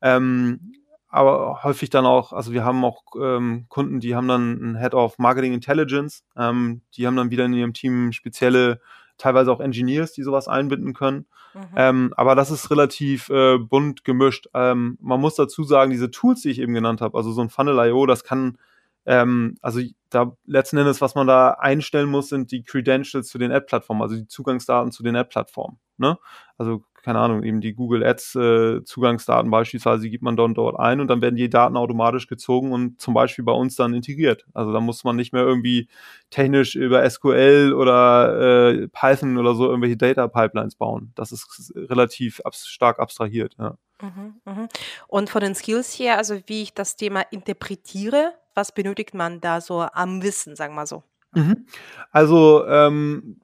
[0.00, 0.74] Ähm,
[1.08, 4.94] aber häufig dann auch, also wir haben auch ähm, Kunden, die haben dann einen Head
[4.94, 8.80] of Marketing Intelligence, ähm, die haben dann wieder in ihrem Team spezielle,
[9.18, 11.26] teilweise auch Engineers, die sowas einbinden können.
[11.52, 11.60] Mhm.
[11.76, 14.48] Ähm, aber das ist relativ äh, bunt gemischt.
[14.54, 17.50] Ähm, man muss dazu sagen, diese Tools, die ich eben genannt habe, also so ein
[17.50, 18.56] Funnel.io, das kann
[19.06, 23.52] ähm, also da letzten Endes, was man da einstellen muss, sind die Credentials zu den
[23.52, 25.78] Ad-Plattformen, also die Zugangsdaten zu den Ad-Plattformen.
[25.96, 26.18] Ne?
[26.58, 30.78] Also keine Ahnung, eben die Google Ads äh, Zugangsdaten beispielsweise, die gibt man dann dort
[30.78, 34.46] ein und dann werden die Daten automatisch gezogen und zum Beispiel bei uns dann integriert.
[34.54, 35.88] Also da muss man nicht mehr irgendwie
[36.30, 41.10] technisch über SQL oder äh, Python oder so irgendwelche Data Pipelines bauen.
[41.16, 43.56] Das ist relativ abs stark abstrahiert.
[43.58, 43.76] Ja.
[44.02, 44.68] Mhm, mhm.
[45.06, 49.60] Und von den Skills her, also wie ich das Thema interpretiere, was benötigt man da
[49.60, 51.02] so am Wissen, sagen wir so?
[51.34, 51.66] Mhm.
[52.10, 53.40] Also ähm,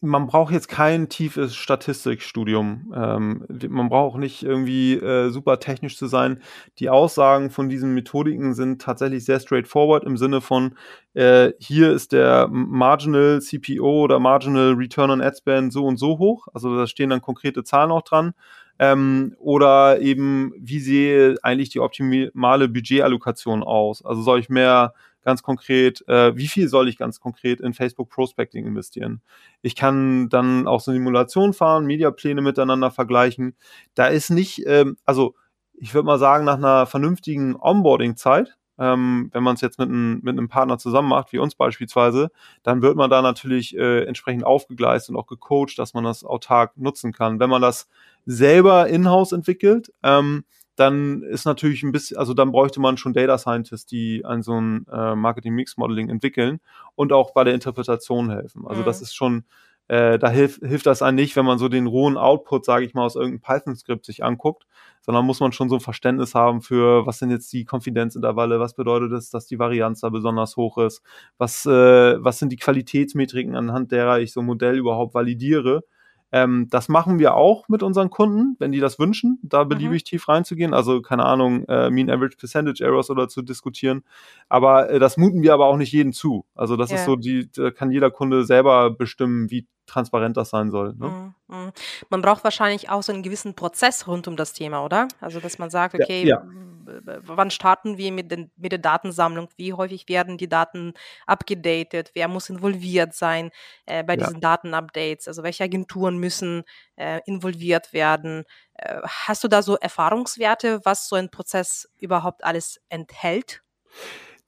[0.00, 2.92] man braucht jetzt kein tiefes Statistikstudium.
[2.94, 6.40] Ähm, man braucht nicht irgendwie äh, super technisch zu sein.
[6.78, 10.76] Die Aussagen von diesen Methodiken sind tatsächlich sehr straightforward im Sinne von,
[11.14, 16.18] äh, hier ist der Marginal CPO oder Marginal Return on Ad Spend so und so
[16.18, 16.46] hoch.
[16.54, 18.34] Also da stehen dann konkrete Zahlen auch dran.
[18.78, 24.04] Ähm, oder eben, wie sehe eigentlich die optimale Budgetallokation aus?
[24.04, 28.08] Also soll ich mehr ganz konkret, äh, wie viel soll ich ganz konkret in Facebook
[28.08, 29.20] Prospecting investieren?
[29.62, 33.56] Ich kann dann auch so Simulationen fahren, Mediapläne miteinander vergleichen.
[33.94, 35.34] Da ist nicht, ähm, also
[35.74, 40.20] ich würde mal sagen, nach einer vernünftigen Onboarding-Zeit, ähm, wenn man es jetzt mit, ein,
[40.22, 42.30] mit einem Partner zusammen macht, wie uns beispielsweise,
[42.62, 46.76] dann wird man da natürlich äh, entsprechend aufgegleist und auch gecoacht, dass man das autark
[46.76, 47.40] nutzen kann.
[47.40, 47.88] Wenn man das
[48.26, 50.44] selber in-house entwickelt, ähm,
[50.76, 54.60] dann ist natürlich ein bisschen, also dann bräuchte man schon Data Scientists, die an so
[54.60, 56.60] ein äh, Marketing Mix Modeling entwickeln
[56.94, 58.64] und auch bei der Interpretation helfen.
[58.66, 58.86] Also mhm.
[58.86, 59.44] das ist schon,
[59.88, 62.94] äh, da hilft, hilft das einem nicht, wenn man so den rohen Output, sage ich
[62.94, 64.66] mal, aus irgendeinem Python-Skript sich anguckt,
[65.00, 68.74] sondern muss man schon so ein Verständnis haben für, was sind jetzt die Konfidenzintervalle, was
[68.74, 71.02] bedeutet es, dass die Varianz da besonders hoch ist,
[71.38, 75.82] was, äh, was sind die Qualitätsmetriken, anhand derer ich so ein Modell überhaupt validiere
[76.30, 80.04] ähm, das machen wir auch mit unseren Kunden, wenn die das wünschen, da beliebig mhm.
[80.04, 80.74] tief reinzugehen.
[80.74, 84.02] Also keine Ahnung, äh, Mean Average Percentage Errors oder zu diskutieren.
[84.48, 86.44] Aber äh, das muten wir aber auch nicht jedem zu.
[86.54, 86.98] Also das yeah.
[86.98, 90.94] ist so, die da kann jeder Kunde selber bestimmen, wie transparent das sein soll.
[90.94, 91.34] Ne?
[91.48, 91.72] Mhm, mhm.
[92.10, 95.08] Man braucht wahrscheinlich auch so einen gewissen Prozess rund um das Thema, oder?
[95.20, 97.18] Also dass man sagt, okay, ja, ja.
[97.24, 99.48] wann starten wir mit, den, mit der Datensammlung?
[99.56, 100.94] Wie häufig werden die Daten
[101.26, 102.10] abgedatet?
[102.14, 103.50] Wer muss involviert sein
[103.86, 104.40] äh, bei diesen ja.
[104.40, 105.26] Datenupdates?
[105.26, 106.64] Also welche Agenturen müssen
[106.96, 108.44] äh, involviert werden?
[108.74, 113.62] Äh, hast du da so Erfahrungswerte, was so ein Prozess überhaupt alles enthält?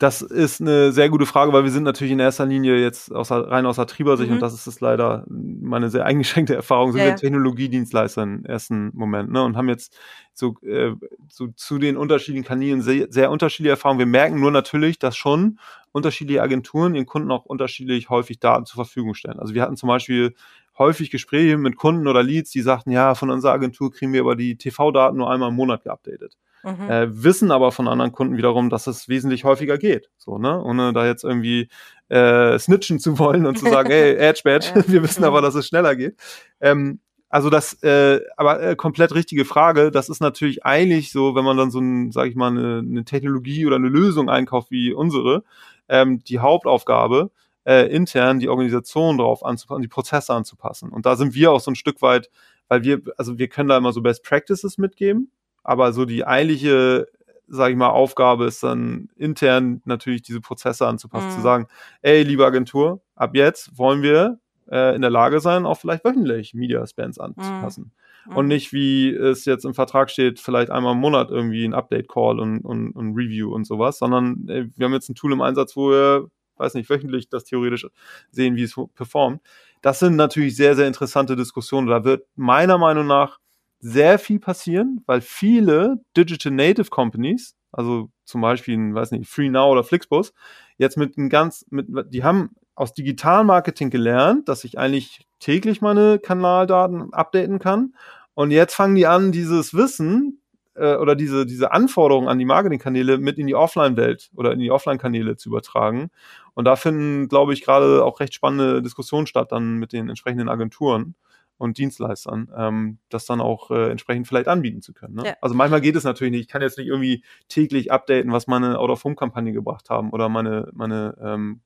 [0.00, 3.30] Das ist eine sehr gute Frage, weil wir sind natürlich in erster Linie jetzt aus,
[3.30, 4.36] rein aus Vertriebersicht mhm.
[4.36, 7.16] und das ist es leider meine sehr eingeschränkte Erfahrung, sind ja, wir ja.
[7.16, 9.94] Technologiedienstleister im ersten Moment ne, und haben jetzt
[10.32, 10.94] so, äh,
[11.28, 13.98] so zu den unterschiedlichen Kanälen sehr, sehr unterschiedliche Erfahrungen.
[13.98, 15.58] Wir merken nur natürlich, dass schon
[15.92, 19.38] unterschiedliche Agenturen ihren Kunden auch unterschiedlich häufig Daten zur Verfügung stellen.
[19.38, 20.34] Also wir hatten zum Beispiel
[20.78, 24.34] häufig Gespräche mit Kunden oder Leads, die sagten, ja, von unserer Agentur kriegen wir aber
[24.34, 26.38] die TV-Daten nur einmal im Monat geupdatet.
[26.62, 26.90] Mhm.
[26.90, 30.10] äh, wissen aber von anderen Kunden wiederum, dass es wesentlich häufiger geht.
[30.18, 30.62] So, ne?
[30.62, 31.68] Ohne da jetzt irgendwie
[32.08, 35.66] äh, snitchen zu wollen und zu sagen, hey, Edge Badge, wir wissen aber, dass es
[35.66, 36.16] schneller geht.
[36.60, 39.92] Ähm, also das, äh, aber äh, komplett richtige Frage.
[39.92, 43.04] Das ist natürlich eigentlich so, wenn man dann so ein, sag ich mal, eine, eine
[43.04, 45.44] Technologie oder eine Lösung einkauft wie unsere,
[45.88, 47.30] ähm, die Hauptaufgabe,
[47.64, 50.90] äh, intern die Organisation drauf anzupassen, die Prozesse anzupassen.
[50.90, 52.30] Und da sind wir auch so ein Stück weit,
[52.68, 55.30] weil wir, also wir können da immer so Best Practices mitgeben,
[55.62, 57.06] aber so die eigentliche,
[57.48, 61.32] sage ich mal, Aufgabe ist dann intern natürlich diese Prozesse anzupassen, mhm.
[61.32, 61.66] zu sagen,
[62.02, 64.38] ey, liebe Agentur, ab jetzt wollen wir
[64.70, 67.92] äh, in der Lage sein, auch vielleicht wöchentlich Media Spans anzupassen.
[68.26, 68.36] Mhm.
[68.36, 72.38] Und nicht, wie es jetzt im Vertrag steht, vielleicht einmal im Monat irgendwie ein Update-Call
[72.38, 75.76] und, und, und Review und sowas, sondern äh, wir haben jetzt ein Tool im Einsatz,
[75.76, 77.86] wo wir, weiß nicht, wöchentlich das theoretisch
[78.30, 79.40] sehen, wie es performt.
[79.82, 81.88] Das sind natürlich sehr, sehr interessante Diskussionen.
[81.88, 83.39] Da wird meiner Meinung nach
[83.80, 89.84] sehr viel passieren, weil viele Digital Native Companies, also zum Beispiel, weiß nicht, FreeNow oder
[89.84, 90.32] Flixbus,
[90.76, 96.18] jetzt mit einem ganz, mit, die haben aus Digitalmarketing gelernt, dass ich eigentlich täglich meine
[96.18, 97.94] Kanaldaten updaten kann.
[98.34, 100.40] Und jetzt fangen die an, dieses Wissen
[100.74, 104.70] äh, oder diese, diese Anforderungen an die Marketingkanäle mit in die Offline-Welt oder in die
[104.70, 106.10] Offline-Kanäle zu übertragen.
[106.54, 110.48] Und da finden, glaube ich, gerade auch recht spannende Diskussionen statt dann mit den entsprechenden
[110.48, 111.14] Agenturen
[111.60, 115.14] und Dienstleistern, ähm, das dann auch äh, entsprechend vielleicht anbieten zu können.
[115.14, 115.22] Ne?
[115.26, 115.34] Ja.
[115.40, 116.40] Also manchmal geht es natürlich nicht.
[116.42, 121.16] Ich kann jetzt nicht irgendwie täglich updaten, was meine Out-of-Home-Kampagne gebracht haben oder meine, meine
[121.22, 121.60] ähm,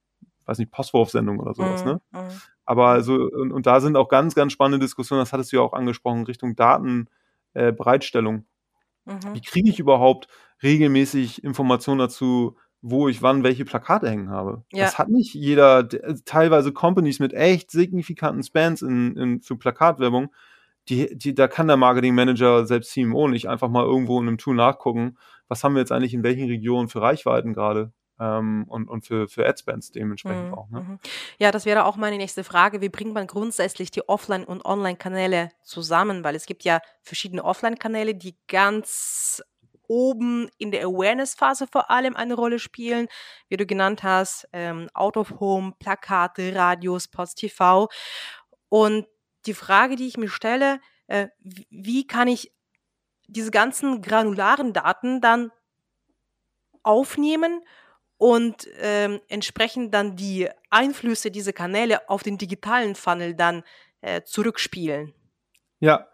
[0.47, 2.01] weiß nicht, Postwurfsendung oder sowas, ne?
[2.13, 2.19] mhm.
[2.67, 5.63] Aber also, und, und, da sind auch ganz, ganz spannende Diskussionen, das hattest du ja
[5.63, 8.45] auch angesprochen, Richtung Datenbereitstellung.
[9.07, 9.35] Äh, mhm.
[9.35, 10.29] Wie kriege ich überhaupt
[10.63, 14.63] regelmäßig Informationen dazu, wo ich wann welche Plakate hängen habe.
[14.71, 14.85] Ja.
[14.85, 15.89] Das hat nicht jeder,
[16.27, 20.31] teilweise Companies mit echt signifikanten Spans in, in, für Plakatwerbung,
[20.91, 24.37] die, die, da kann der Marketing Manager, selbst CMO, nicht einfach mal irgendwo in einem
[24.37, 25.17] Tool nachgucken,
[25.49, 29.29] was haben wir jetzt eigentlich in welchen Regionen für Reichweiten gerade ähm, und, und für,
[29.29, 30.55] für Adspends dementsprechend mhm.
[30.55, 30.69] auch.
[30.69, 30.81] Ne?
[30.81, 30.99] Mhm.
[31.39, 32.83] Ja, das wäre auch meine nächste Frage.
[32.83, 36.23] Wie bringt man grundsätzlich die Offline- und Online-Kanäle zusammen?
[36.23, 39.43] Weil es gibt ja verschiedene Offline-Kanäle, die ganz
[39.89, 43.09] oben in der Awareness-Phase vor allem eine Rolle spielen,
[43.49, 47.89] wie du genannt hast, ähm, Out of Home, Plakate, Radios, Post TV.
[48.69, 49.07] Und
[49.47, 52.53] die Frage, die ich mir stelle, äh, wie kann ich
[53.27, 55.51] diese ganzen granularen Daten dann
[56.83, 57.63] aufnehmen
[58.17, 63.63] und ähm, entsprechend dann die Einflüsse dieser Kanäle auf den digitalen Funnel dann
[64.01, 65.15] äh, zurückspielen.
[65.81, 66.07] Ja,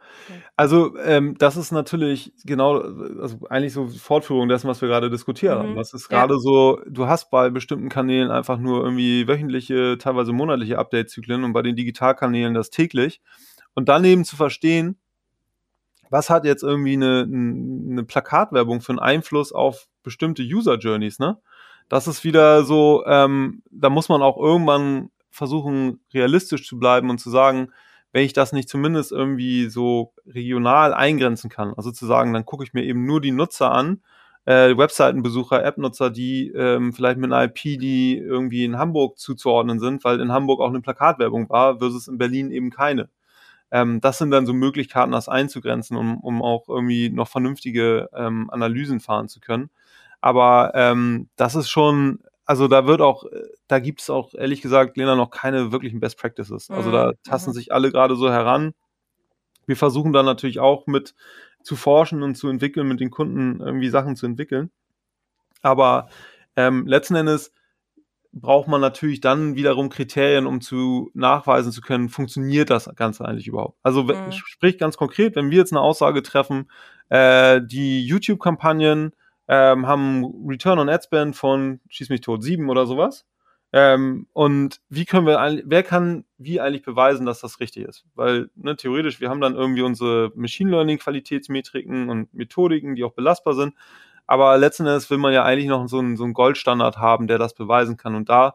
[0.56, 5.54] also ähm, das ist natürlich genau, also eigentlich so Fortführung dessen, was wir gerade diskutiert
[5.54, 5.72] haben.
[5.72, 5.76] Mhm.
[5.76, 6.40] Das ist gerade ja.
[6.40, 11.62] so, du hast bei bestimmten Kanälen einfach nur irgendwie wöchentliche, teilweise monatliche Update-Zyklen und bei
[11.62, 13.20] den Digitalkanälen das täglich.
[13.74, 14.98] Und dann eben zu verstehen,
[16.10, 21.38] was hat jetzt irgendwie eine, eine Plakatwerbung für einen Einfluss auf bestimmte User-Journeys, ne?
[21.90, 27.18] das ist wieder so, ähm, da muss man auch irgendwann versuchen, realistisch zu bleiben und
[27.18, 27.72] zu sagen,
[28.12, 32.64] wenn ich das nicht zumindest irgendwie so regional eingrenzen kann, also zu sagen, dann gucke
[32.64, 34.02] ich mir eben nur die Nutzer an,
[34.46, 40.02] äh, Webseitenbesucher, App-Nutzer, die ähm, vielleicht mit einer IP, die irgendwie in Hamburg zuzuordnen sind,
[40.04, 43.08] weil in Hamburg auch eine Plakatwerbung war, versus in Berlin eben keine.
[43.70, 48.50] Ähm, das sind dann so Möglichkeiten, das einzugrenzen, um, um auch irgendwie noch vernünftige ähm,
[48.50, 49.70] Analysen fahren zu können.
[50.20, 53.26] Aber ähm, das ist schon, also da wird auch,
[53.68, 56.68] da gibt es auch ehrlich gesagt, Lena, noch keine wirklichen Best Practices.
[56.68, 57.54] Also da mhm, tasten mhm.
[57.54, 58.74] sich alle gerade so heran.
[59.66, 61.14] Wir versuchen dann natürlich auch mit
[61.62, 64.72] zu forschen und zu entwickeln, mit den Kunden irgendwie Sachen zu entwickeln.
[65.62, 66.08] Aber
[66.56, 67.52] ähm, letzten Endes
[68.32, 73.46] braucht man natürlich dann wiederum Kriterien, um zu nachweisen zu können, funktioniert das Ganze eigentlich
[73.46, 73.78] überhaupt.
[73.84, 74.32] Also mhm.
[74.32, 76.68] sprich ganz konkret, wenn wir jetzt eine Aussage treffen,
[77.10, 79.12] äh, die YouTube-Kampagnen
[79.52, 83.26] ähm, haben Return on Ad Spend von Schieß mich tot 7 oder sowas.
[83.72, 88.04] Ähm, und wie können wir, wer kann wie eigentlich beweisen, dass das richtig ist?
[88.14, 93.12] Weil ne, theoretisch, wir haben dann irgendwie unsere Machine Learning Qualitätsmetriken und Methodiken, die auch
[93.12, 93.74] belastbar sind.
[94.24, 97.38] Aber letzten Endes will man ja eigentlich noch so einen, so einen Goldstandard haben, der
[97.38, 98.14] das beweisen kann.
[98.14, 98.54] Und da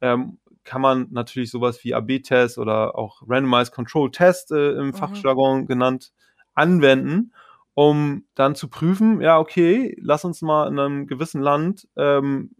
[0.00, 4.94] ähm, kann man natürlich sowas wie AB-Test oder auch Randomized Control Test äh, im mhm.
[4.94, 6.12] Fachjargon genannt
[6.54, 7.32] anwenden
[7.74, 12.50] um dann zu prüfen, ja, okay, lass uns mal in einem gewissen Land ähm,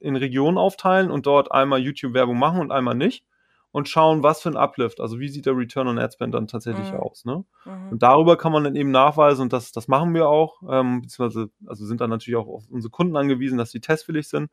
[0.00, 3.24] in Regionen aufteilen und dort einmal YouTube-Werbung machen und einmal nicht
[3.72, 6.46] und schauen, was für ein Uplift, also wie sieht der Return on Ad Spend dann
[6.46, 6.98] tatsächlich mhm.
[6.98, 7.24] aus.
[7.24, 7.44] Ne?
[7.64, 7.92] Mhm.
[7.92, 11.50] Und darüber kann man dann eben nachweisen und das, das machen wir auch, ähm, beziehungsweise
[11.66, 14.50] also sind dann natürlich auch auf unsere Kunden angewiesen, dass die testwillig sind.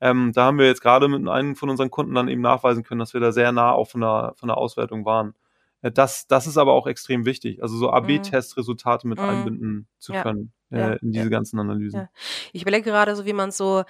[0.00, 2.98] Ähm, da haben wir jetzt gerade mit einem von unseren Kunden dann eben nachweisen können,
[2.98, 5.34] dass wir da sehr nah auch von der, von der Auswertung waren.
[5.82, 7.62] Äh, das, das ist aber auch extrem wichtig.
[7.62, 9.24] Also so AB-Testresultate mit Mhm.
[9.24, 10.22] einbinden zu Ja.
[10.22, 10.92] können äh, Ja.
[10.94, 12.00] in diese ganzen Analysen.
[12.00, 12.08] Ja.
[12.52, 13.84] Ich überlege gerade so, wie man so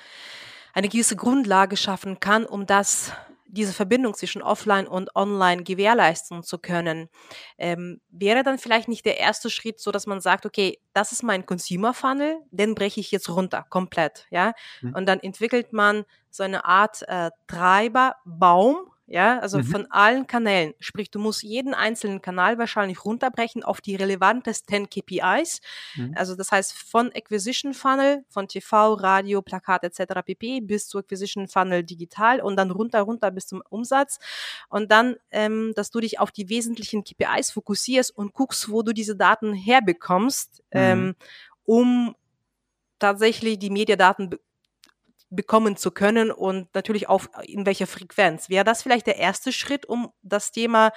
[0.74, 3.12] eine gewisse Grundlage schaffen kann, um das
[3.54, 7.10] diese Verbindung zwischen Offline und Online gewährleisten zu können.
[7.58, 11.22] Ähm, wäre dann vielleicht nicht der erste Schritt so, dass man sagt, okay, das ist
[11.22, 14.54] mein Consumer Funnel, den breche ich jetzt runter, komplett, ja?
[14.80, 14.94] Mhm.
[14.94, 18.76] Und dann entwickelt man so eine Art äh, Treiberbaum,
[19.12, 19.64] ja, also Mhm.
[19.64, 20.72] von allen Kanälen.
[20.80, 25.60] Sprich, du musst jeden einzelnen Kanal wahrscheinlich runterbrechen auf die relevantesten KPIs.
[25.96, 26.14] Mhm.
[26.16, 30.22] Also das heißt von Acquisition Funnel, von TV, Radio, Plakat etc.
[30.24, 30.60] pp.
[30.62, 34.18] bis zu Acquisition Funnel digital und dann runter, runter bis zum Umsatz.
[34.70, 38.94] Und dann, ähm, dass du dich auf die wesentlichen KPIs fokussierst und guckst, wo du
[38.94, 40.80] diese Daten herbekommst, Mhm.
[40.80, 41.14] ähm,
[41.64, 42.14] um
[42.98, 44.30] tatsächlich die Mediadaten
[45.34, 48.48] bekommen zu können und natürlich auf in welcher Frequenz.
[48.48, 50.92] Wäre das vielleicht der erste Schritt, um das Thema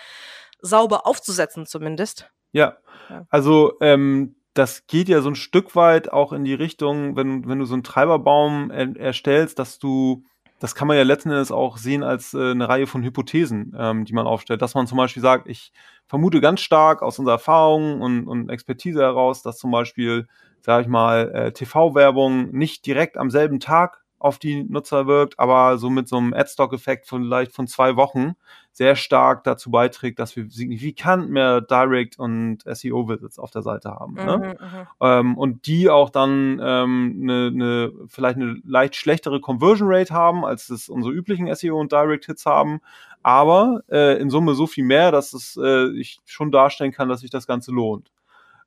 [0.61, 2.29] sauber aufzusetzen zumindest?
[2.51, 2.77] Ja,
[3.09, 3.25] Ja.
[3.29, 7.59] also ähm, das geht ja so ein Stück weit auch in die Richtung, wenn, wenn
[7.59, 10.23] du so einen Treiberbaum er, erstellst, dass du,
[10.59, 14.05] das kann man ja letzten Endes auch sehen als äh, eine Reihe von Hypothesen, ähm,
[14.05, 15.73] die man aufstellt, dass man zum Beispiel sagt, ich
[16.07, 20.25] vermute ganz stark aus unserer Erfahrung und, und Expertise heraus, dass zum Beispiel,
[20.61, 25.77] sage ich mal, äh, TV-Werbung nicht direkt am selben Tag auf die Nutzer wirkt, aber
[25.77, 28.33] so mit so einem Adstock-Effekt von vielleicht von zwei Wochen
[28.71, 34.15] sehr stark dazu beiträgt, dass wir signifikant mehr Direct und SEO-Visits auf der Seite haben.
[34.15, 34.37] Ne?
[34.37, 34.87] Mhm, mhm.
[34.99, 40.43] Ähm, und die auch dann ähm, eine, eine, vielleicht eine leicht schlechtere Conversion Rate haben,
[40.43, 42.81] als es unsere üblichen SEO und Direct Hits haben,
[43.21, 47.21] aber äh, in Summe so viel mehr, dass es äh, ich schon darstellen kann, dass
[47.21, 48.11] sich das Ganze lohnt.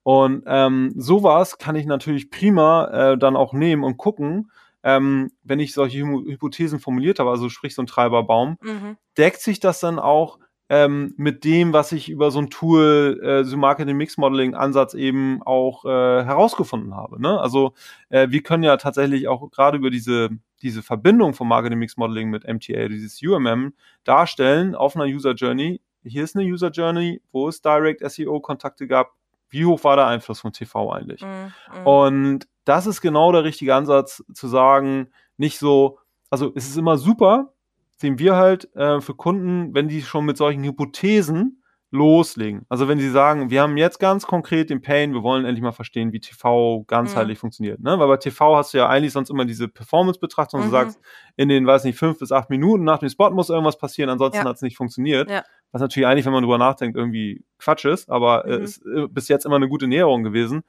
[0.04, 4.50] Und ähm, sowas kann ich natürlich prima äh, dann auch nehmen und gucken,
[4.82, 8.96] ähm, wenn ich solche Hy Hypothesen formuliert habe, also sprich so ein Treiberbaum, Mhm.
[9.16, 10.38] deckt sich das dann auch
[10.70, 14.92] ähm, mit dem, was ich über so ein Tool, äh, so Marketing Mix Modeling Ansatz
[14.94, 15.88] eben auch äh,
[16.24, 17.20] herausgefunden habe.
[17.22, 17.40] Ne?
[17.40, 17.72] Also
[18.10, 20.28] äh, wir können ja tatsächlich auch gerade über diese
[20.60, 25.80] diese Verbindung von Marketing Mix Modeling mit MTA, dieses UMM darstellen auf einer User Journey.
[26.04, 29.12] Hier ist eine User Journey, wo es Direct SEO Kontakte gab.
[29.50, 31.22] Wie hoch war der Einfluss von TV eigentlich?
[31.22, 31.86] Mhm.
[31.86, 35.98] Und das ist genau der richtige Ansatz, zu sagen, nicht so,
[36.30, 37.52] also es ist immer super,
[37.96, 42.66] sehen wir halt äh, für Kunden, wenn die schon mit solchen Hypothesen loslegen.
[42.68, 45.72] Also wenn sie sagen, wir haben jetzt ganz konkret den Pain, wir wollen endlich mal
[45.72, 47.80] verstehen, wie TV ganzheitlich funktioniert.
[47.80, 47.98] Ne?
[47.98, 50.64] Weil bei TV hast du ja eigentlich sonst immer diese Performance-Betrachtung, Mhm.
[50.64, 51.00] du sagst,
[51.36, 54.42] in den, weiß nicht, fünf bis acht Minuten nach dem Spot muss irgendwas passieren, ansonsten
[54.44, 54.50] Ja.
[54.50, 55.30] hat es nicht funktioniert.
[55.30, 55.44] Ja.
[55.72, 58.64] Was natürlich eigentlich, wenn man drüber nachdenkt, irgendwie Quatsch ist, aber äh, Mhm.
[58.64, 60.64] ist äh, bis jetzt immer eine gute Näherung gewesen.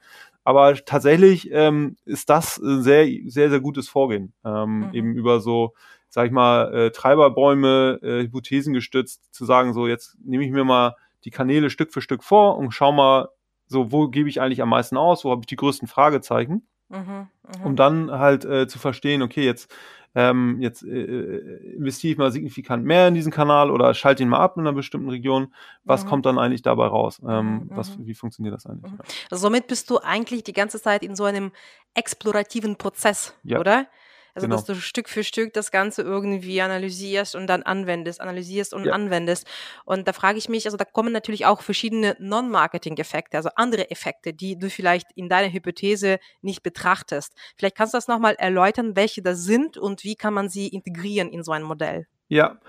[0.50, 4.32] Aber tatsächlich ähm, ist das ein sehr, sehr, sehr gutes Vorgehen.
[4.44, 4.94] Ähm, Mhm.
[4.94, 5.74] Eben über so,
[6.08, 10.64] sag ich mal, äh, Treiberbäume, äh, Hypothesen gestützt, zu sagen, so jetzt nehme ich mir
[10.64, 13.28] mal die Kanäle Stück für Stück vor und schau mal,
[13.66, 17.28] so wo gebe ich eigentlich am meisten aus, wo habe ich die größten Fragezeichen, Mhm.
[17.46, 17.64] Mhm.
[17.64, 19.72] um dann halt äh, zu verstehen, okay, jetzt
[20.16, 21.36] ähm, jetzt äh,
[21.76, 24.72] investiere ich mal signifikant mehr in diesen Kanal oder schalte ihn mal ab in einer
[24.72, 25.54] bestimmten Region.
[25.84, 26.08] Was Mhm.
[26.08, 27.20] kommt dann eigentlich dabei raus?
[27.26, 28.06] Ähm, Mhm, was, mhm.
[28.06, 28.90] wie funktioniert das eigentlich?
[28.90, 28.98] Mhm.
[29.30, 29.36] Ja.
[29.36, 31.52] Somit bist du eigentlich die ganze Zeit in so einem
[31.94, 33.86] explorativen Prozess, Ja, oder?
[34.34, 34.56] Also, genau.
[34.56, 38.92] dass du Stück für Stück das Ganze irgendwie analysierst und dann anwendest, analysierst und Ja.
[38.92, 39.46] anwendest.
[39.84, 44.32] Und da frage ich mich, also da kommen natürlich auch verschiedene Non-Marketing-Effekte, also andere Effekte,
[44.32, 47.34] die du vielleicht in deiner Hypothese nicht betrachtest.
[47.56, 51.30] Vielleicht kannst du das nochmal erläutern, welche das sind und wie kann man sie integrieren
[51.30, 52.06] in so ein Modell?
[52.28, 52.60] Ja.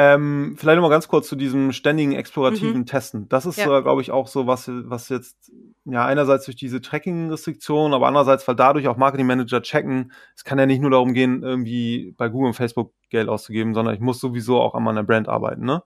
[0.00, 3.28] Ähm, vielleicht noch mal ganz kurz zu diesem ständigen explorativen Testen.
[3.28, 3.70] Das ist, Mhm.
[3.72, 3.78] Ja.
[3.78, 5.50] äh, glaube ich, auch so, was, was jetzt,
[5.86, 10.66] ja, einerseits durch diese Tracking-Restriktionen, aber andererseits, weil dadurch auch Marketing-Manager checken, es kann ja
[10.66, 14.60] nicht nur darum gehen, irgendwie bei Google und Facebook Geld auszugeben, sondern ich muss sowieso
[14.60, 15.82] auch an meiner Brand arbeiten, ne?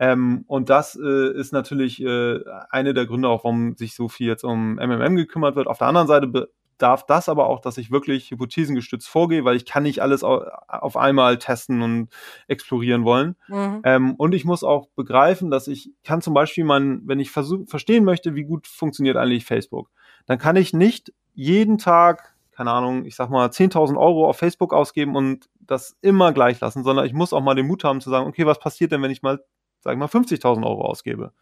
[0.00, 2.40] Ähm, und das äh, ist natürlich äh,
[2.70, 5.68] eine der Gründe auch, warum sich so viel jetzt um MMM gekümmert wird.
[5.68, 9.64] Auf der anderen Seite bedarf das aber auch, dass ich wirklich hypothesengestützt vorgehe, weil ich
[9.64, 12.08] kann nicht alles au auf einmal testen und
[12.48, 13.36] explorieren wollen.
[13.48, 13.80] Mhm.
[13.84, 17.68] Ähm, und ich muss auch begreifen, dass ich kann zum Beispiel mein, wenn ich versuch,
[17.68, 19.90] verstehen möchte, wie gut funktioniert eigentlich Facebook,
[20.26, 24.72] dann kann ich nicht jeden Tag, keine Ahnung, ich sag mal 10.000 Euro auf Facebook
[24.72, 28.10] ausgeben und das immer gleich lassen, sondern ich muss auch mal den Mut haben zu
[28.10, 29.40] sagen, okay, was passiert denn, wenn ich mal,
[29.80, 31.32] sag ich mal, 50.000 Euro ausgebe?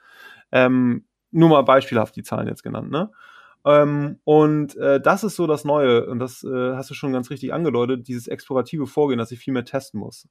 [0.50, 3.10] Ähm, nur mal beispielhaft die Zahlen jetzt genannt, ne?
[3.64, 7.30] Ähm, und äh, das ist so das Neue, und das äh, hast du schon ganz
[7.30, 10.28] richtig angedeutet, dieses explorative Vorgehen, dass ich viel mehr testen muss.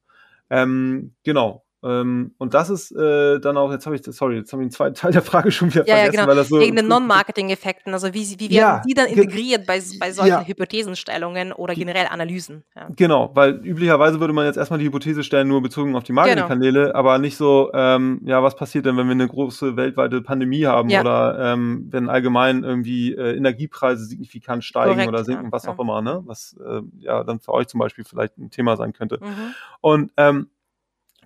[0.50, 1.64] Ähm, genau.
[1.84, 4.72] Ähm, und das ist äh, dann auch, jetzt habe ich, sorry, jetzt habe ich den
[4.72, 6.30] zweiten Teil der Frage schon wieder ja, vergessen, ja, genau.
[6.30, 6.60] weil das so.
[6.60, 10.44] Wegen den Non-Marketing-Effekten, also wie, wie werden Ja, die dann integriert bei, bei solchen Ja.
[10.46, 12.62] Hypothesenstellungen oder generell Analysen?
[12.76, 12.88] Ja.
[12.94, 16.94] Genau, weil üblicherweise würde man jetzt erstmal die Hypothese stellen, nur bezogen auf die Marketingkanäle,
[16.94, 20.88] aber nicht so, ähm, ja, was passiert denn, wenn wir eine große weltweite Pandemie haben
[20.88, 26.00] oder ähm, wenn allgemein irgendwie äh, Energiepreise signifikant steigen Korrekt, oder sinken, was auch immer,
[26.00, 26.22] ne?
[26.26, 29.18] Was äh, ja dann für euch zum Beispiel vielleicht ein Thema sein könnte.
[29.20, 29.54] Mhm.
[29.80, 30.48] Und ähm,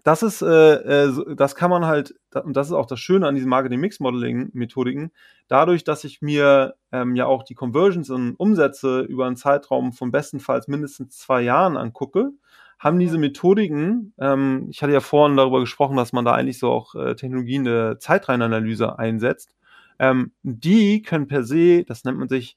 [0.07, 0.75] das ist, äh,
[1.07, 5.11] äh, das kann man halt, und das ist auch das Schöne an diesen Marketing-Mix-Modeling-Methodiken,
[5.49, 10.13] dadurch, dass ich mir ähm, ja auch die Conversions und Umsätze über einen Zeitraum von
[10.13, 12.31] bestenfalls mindestens zwei Jahren angucke,
[12.79, 16.71] haben diese Methodiken, ähm, ich hatte ja vorhin darüber gesprochen, dass man da eigentlich so
[16.71, 19.57] auch äh, Technologien der Zeitreihenanalyse einsetzt,
[19.99, 22.57] ähm, die können per se, das nennt man sich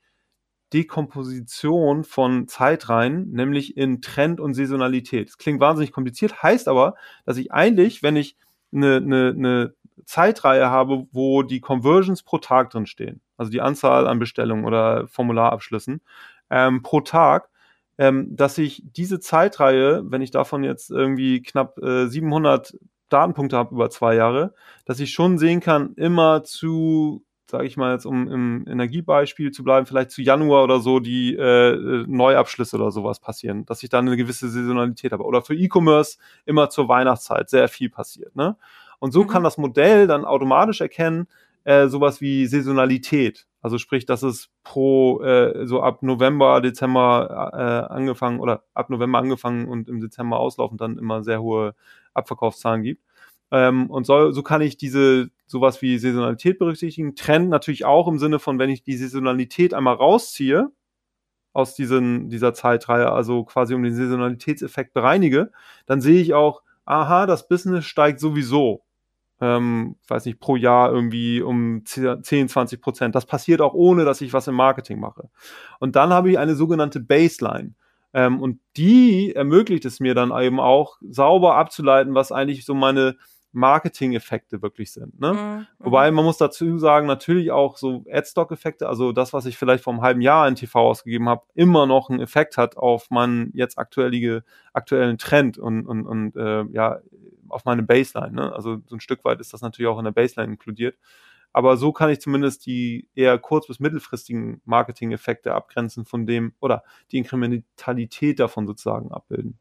[0.74, 5.30] Dekomposition von Zeitreihen, nämlich in Trend und Saisonalität.
[5.30, 6.96] Das klingt wahnsinnig kompliziert, heißt aber,
[7.26, 8.38] dass ich eigentlich, wenn ich
[8.72, 9.74] eine, eine, eine
[10.06, 15.08] Zeitreihe habe, wo die Conversions pro Tag drin stehen, also die Anzahl an Bestellungen oder
[15.08, 16.02] Formularabschlüssen
[16.50, 17.50] ähm, pro Tag,
[17.98, 22.78] ähm, dass ich diese Zeitreihe, wenn ich davon jetzt irgendwie knapp äh, 700
[23.10, 24.54] Datenpunkte habe über zwei Jahre,
[24.86, 29.64] dass ich schon sehen kann, immer zu, sage ich mal jetzt, um im Energiebeispiel zu
[29.64, 31.42] bleiben, vielleicht zu Januar oder so die äh,
[31.72, 35.24] äh, Neuabschlüsse oder sowas passieren, dass ich dann eine gewisse Saisonalität habe.
[35.26, 38.36] Oder für E-Commerce immer zur Weihnachtszeit sehr viel passiert.
[38.36, 38.56] Ne?
[39.00, 39.28] Und so Mhm.
[39.28, 41.28] kann das Modell dann automatisch erkennen,
[41.64, 43.48] äh, sowas wie Saisonalität.
[43.62, 49.20] Also sprich, dass es pro äh, so ab November, Dezember äh, angefangen oder ab November
[49.20, 51.76] angefangen und im Dezember auslaufend dann immer sehr hohe
[52.14, 53.04] Abverkaufszahlen gibt.
[53.52, 57.16] Ähm, und so, so kann ich diese sowas wie Saisonalität berücksichtigen.
[57.16, 60.72] Trend natürlich auch im Sinne von, wenn ich die Saisonalität einmal rausziehe
[61.54, 65.52] aus diesen, dieser Zeitreihe, also quasi um den Saisonalitätseffekt bereinige,
[65.88, 68.84] dann sehe ich auch, aha, das Business steigt sowieso
[69.42, 73.16] ähm, weiß nicht, pro Jahr irgendwie um 10, 20 Prozent.
[73.16, 75.30] Das passiert auch ohne, dass ich was im Marketing mache.
[75.80, 77.74] Und dann habe ich eine sogenannte Baseline.
[78.14, 83.16] Ähm, und die ermöglicht es mir dann eben auch, sauber abzuleiten, was eigentlich so meine
[83.52, 85.20] Marketing-Effekte wirklich sind.
[85.20, 85.34] Ne?
[85.34, 85.68] Mhm.
[85.80, 89.94] Wobei man muss dazu sagen, natürlich auch so Ad-Stock-Effekte, also das, was ich vielleicht vor
[89.94, 93.78] einem halben Jahr in TV ausgegeben habe, immer noch einen Effekt hat auf meinen jetzt
[93.78, 94.44] aktuellige,
[94.74, 97.00] aktuellen Trend und, und, und äh, ja,
[97.48, 98.34] auf meine Baseline.
[98.34, 98.54] Ne?
[98.54, 100.98] Also so ein Stück weit ist das natürlich auch in der Baseline inkludiert.
[101.52, 106.84] Aber so kann ich zumindest die eher kurz- bis mittelfristigen Marketing-Effekte abgrenzen von dem oder
[107.12, 109.58] die Inkrementalität davon sozusagen abbilden.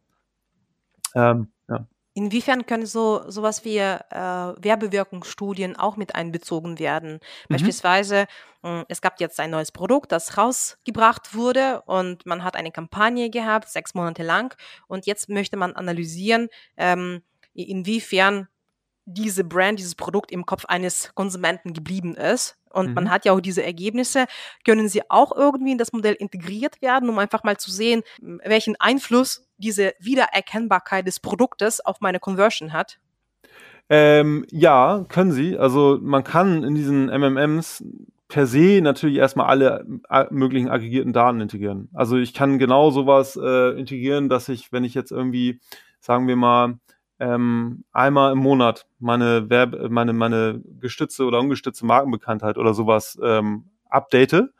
[1.15, 1.87] Ähm, ja.
[2.19, 7.21] Inwiefern können so sowas wie äh, Werbewirkungsstudien auch mit einbezogen werden?
[7.49, 8.27] Beispielsweise,
[8.63, 13.31] mh, es gab jetzt ein neues Produkt, das rausgebracht wurde und man hat eine Kampagne
[13.31, 14.57] gehabt, sechs Monate lang,
[14.89, 17.23] und jetzt möchte man analysieren, ähm,
[17.55, 18.49] inwiefern
[19.11, 22.57] diese Brand, dieses Produkt im Kopf eines Konsumenten geblieben ist.
[22.71, 23.11] Und man Mhm.
[23.11, 24.27] hat ja auch diese Ergebnisse.
[24.65, 28.03] Können sie auch irgendwie in das Modell integriert werden, um einfach mal zu sehen,
[28.45, 32.99] welchen Einfluss diese Wiedererkennbarkeit des Produktes auf meine Conversion hat?
[33.89, 35.57] Ähm, ja, können sie.
[35.57, 37.83] Also man kann in diesen MMMs
[38.29, 41.89] per se natürlich erstmal alle äh, möglichen aggregierten Daten integrieren.
[41.95, 45.61] Also ich kann genau sowas äh, integrieren, dass ich, wenn ich jetzt irgendwie,
[46.01, 46.79] sagen wir mal,
[47.21, 53.71] ähm, einmal im Monat meine Werbe, meine, meine gestützte oder ungestützte Markenbekanntheit oder sowas ähm,
[53.89, 54.51] update,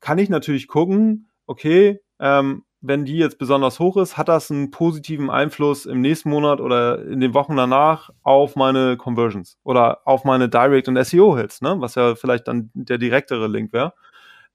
[0.00, 4.70] kann ich natürlich gucken, okay, ähm, wenn die jetzt besonders hoch ist, hat das einen
[4.70, 10.24] positiven Einfluss im nächsten Monat oder in den Wochen danach auf meine Conversions oder auf
[10.24, 11.76] meine Direct- und SEO-Hits, ne?
[11.78, 13.94] was ja vielleicht dann der direktere Link wäre.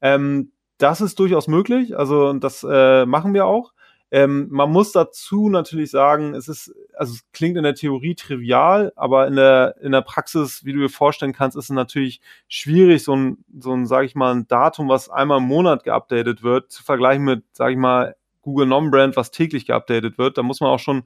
[0.01, 3.73] Ähm, das ist durchaus möglich, also das äh, machen wir auch.
[4.13, 8.91] Ähm, man muss dazu natürlich sagen, es ist, also es klingt in der Theorie trivial,
[8.97, 13.03] aber in der, in der Praxis, wie du dir vorstellen kannst, ist es natürlich schwierig,
[13.03, 16.71] so ein, so ein, sag ich mal, ein Datum, was einmal im Monat geupdatet wird,
[16.71, 20.37] zu vergleichen mit, sag ich mal, Google Non-Brand, was täglich geupdatet wird.
[20.37, 21.03] Da muss man auch schon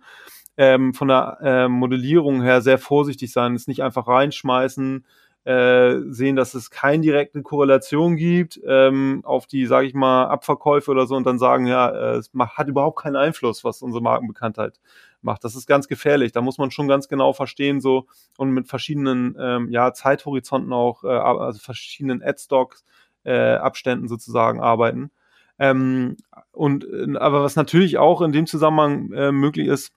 [0.57, 5.05] ähm, von der äh, Modellierung her sehr vorsichtig sein, es nicht einfach reinschmeißen,
[5.45, 10.89] äh, sehen, dass es keine direkte Korrelation gibt ähm, auf die, sage ich mal, Abverkäufe
[10.89, 14.01] oder so und dann sagen, ja, äh, es macht, hat überhaupt keinen Einfluss, was unsere
[14.01, 14.79] Markenbekanntheit
[15.21, 15.43] macht.
[15.43, 16.31] Das ist ganz gefährlich.
[16.31, 21.03] Da muss man schon ganz genau verstehen so und mit verschiedenen ähm, ja, Zeithorizonten auch,
[21.03, 22.83] äh, also verschiedenen Ad-Stocks,
[23.23, 25.11] äh, Abständen sozusagen arbeiten.
[25.59, 26.17] Ähm,
[26.51, 29.93] und äh, aber was natürlich auch in dem Zusammenhang äh, möglich ist,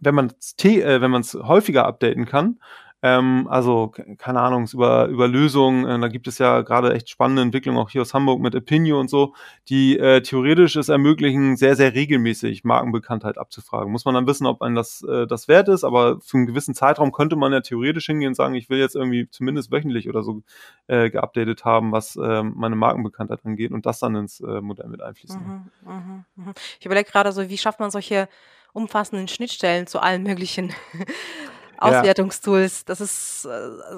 [0.00, 2.58] wenn man es äh, wenn man es häufiger updaten kann,
[3.04, 7.42] Ähm, also, keine Ahnung, über, über Lösungen, äh, da gibt es ja gerade echt spannende
[7.42, 9.34] Entwicklungen, auch hier aus Hamburg mit Opinio und so,
[9.68, 13.92] die äh, theoretisch es ermöglichen, sehr, sehr regelmäßig Markenbekanntheit abzufragen.
[13.92, 16.74] Muss man dann wissen, ob einem das, äh, das wert ist, aber für einen gewissen
[16.74, 20.22] Zeitraum könnte man ja theoretisch hingehen und sagen, ich will jetzt irgendwie zumindest wöchentlich oder
[20.22, 20.40] so
[20.86, 25.02] äh, geupdatet haben, was äh, meine Markenbekanntheit angeht und das dann ins äh, Modell mit
[25.02, 25.42] einfließen.
[25.42, 26.52] Mhm, mh, mh.
[26.80, 28.30] Ich überlege gerade so, wie schafft man solche
[28.72, 30.72] umfassenden Schnittstellen zu allen möglichen
[31.78, 32.84] Auswertungstools.
[32.84, 33.48] Das ist, äh,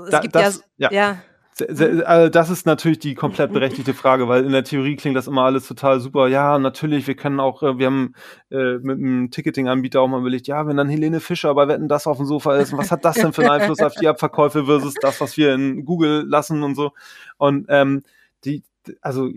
[0.04, 1.18] es Da, gibt das, ja, ja.
[1.54, 5.26] se- Also das ist natürlich die komplett berechtigte Frage, weil in der Theorie klingt das
[5.26, 6.28] immer alles total super.
[6.28, 8.14] Ja, natürlich, wir können auch, äh, wir haben
[8.50, 12.06] äh, mit einem Ticketing-Anbieter auch mal überlegt, ja, wenn dann Helene Fischer bei Wetten das
[12.06, 14.94] auf dem Sofa ist, was hat das denn für einen Einfluss auf die Abverkäufe versus
[15.00, 16.92] das, was wir in Google lassen und so.
[17.38, 18.02] Und ähm,
[18.44, 18.62] die,
[19.00, 19.28] also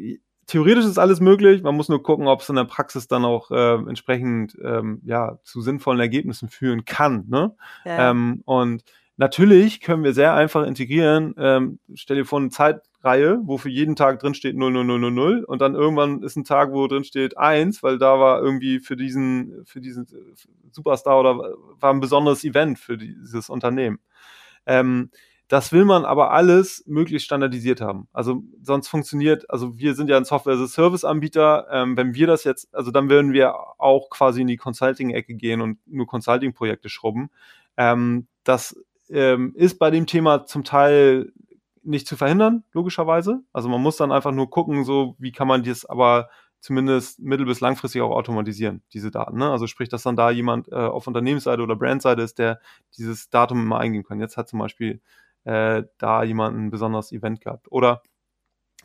[0.49, 3.51] theoretisch ist alles möglich, man muss nur gucken, ob es in der Praxis dann auch
[3.51, 7.25] äh, entsprechend ähm, ja, zu sinnvollen Ergebnissen führen kann.
[7.27, 7.55] Ne?
[7.85, 8.09] ja.
[8.09, 8.83] Ähm, und
[9.17, 11.35] natürlich können wir sehr einfach integrieren.
[11.37, 15.75] Ähm, stell dir vor, eine Zeitreihe, wo für jeden Tag drin steht 00000 und dann
[15.75, 19.81] irgendwann ist ein Tag, wo drin steht 1, weil da war irgendwie für diesen, für
[19.81, 20.07] diesen
[20.71, 21.37] Superstar oder
[21.79, 23.99] war ein besonderes Event für dieses Unternehmen.
[24.65, 25.11] Ähm,
[25.49, 28.07] das will man aber alles möglichst standardisiert haben.
[28.13, 31.67] Also sonst funktioniert, also wir sind ja ein Software-as-a-Service-Anbieter.
[31.71, 35.61] Ähm, wenn wir das jetzt, also dann würden wir auch quasi in die Consulting-Ecke gehen
[35.61, 37.31] und nur Consulting-Projekte schrubben.
[37.77, 38.79] Ähm, das
[39.09, 41.33] ähm, ist bei dem Thema zum Teil
[41.81, 43.41] nicht zu verhindern, logischerweise.
[43.51, 46.29] Also man muss dann einfach nur gucken, so wie kann man das aber
[46.59, 49.39] zumindest mittel- bis langfristig auch automatisieren, diese Daten.
[49.39, 49.49] Ne?
[49.49, 52.59] Also sprich, dass dann da jemand äh, auf Unternehmensseite oder Brandseite ist, der
[52.97, 54.19] dieses Datum immer eingeben kann.
[54.19, 55.01] Jetzt hat zum Beispiel
[55.43, 57.71] äh, da jemand ein besonderes Event gehabt.
[57.71, 58.01] Oder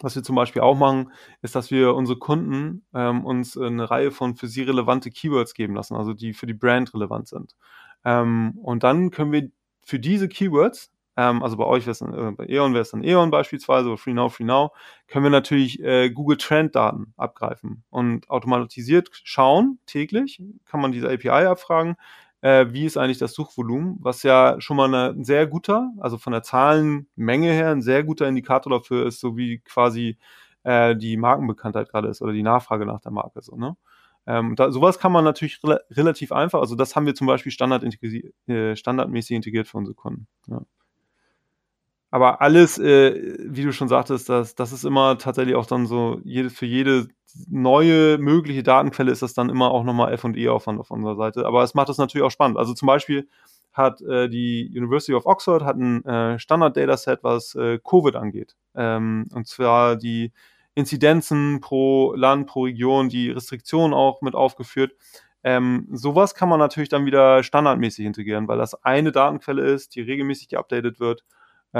[0.00, 4.10] was wir zum Beispiel auch machen, ist, dass wir unsere Kunden ähm, uns eine Reihe
[4.10, 7.54] von für sie relevante Keywords geben lassen, also die für die Brand relevant sind.
[8.04, 9.50] Ähm, und dann können wir
[9.82, 13.04] für diese Keywords, ähm, also bei euch wäre es äh, bei E.ON wäre es dann
[13.04, 14.72] E.ON beispielsweise oder FreeNow, FreeNow,
[15.06, 21.08] können wir natürlich äh, Google Trend Daten abgreifen und automatisiert schauen, täglich, kann man diese
[21.08, 21.96] API abfragen,
[22.44, 26.18] äh, wie ist eigentlich das Suchvolumen, was ja schon mal eine, ein sehr guter, also
[26.18, 30.18] von der Zahlenmenge her ein sehr guter Indikator dafür ist, so wie quasi
[30.64, 33.40] äh, die Markenbekanntheit gerade ist oder die Nachfrage nach der Marke.
[33.40, 33.76] So, ne?
[34.26, 37.52] Ähm, da, sowas kann man natürlich rela relativ einfach, also das haben wir zum Beispiel
[37.52, 40.26] standard integri äh, standardmäßig integriert für unsere Kunden.
[40.46, 40.60] Ja.
[42.14, 46.20] Aber alles, äh, wie du schon sagtest, das, das ist immer tatsächlich auch dann so,
[46.22, 47.08] jede, für jede
[47.48, 51.44] neue mögliche Datenquelle ist das dann immer auch nochmal F&E-Aufwand auf unserer Seite.
[51.44, 52.56] Aber es macht das natürlich auch spannend.
[52.56, 53.28] Also zum Beispiel
[53.72, 58.54] hat äh, die University of Oxford hat ein äh, Standard-Dataset, was äh, Covid angeht.
[58.76, 60.30] Ähm, und zwar die
[60.76, 64.92] Inzidenzen pro Land, pro Region, die Restriktionen auch mit aufgeführt.
[65.42, 70.00] Ähm, sowas kann man natürlich dann wieder standardmäßig integrieren, weil das eine Datenquelle ist, die
[70.00, 71.24] regelmäßig geupdatet wird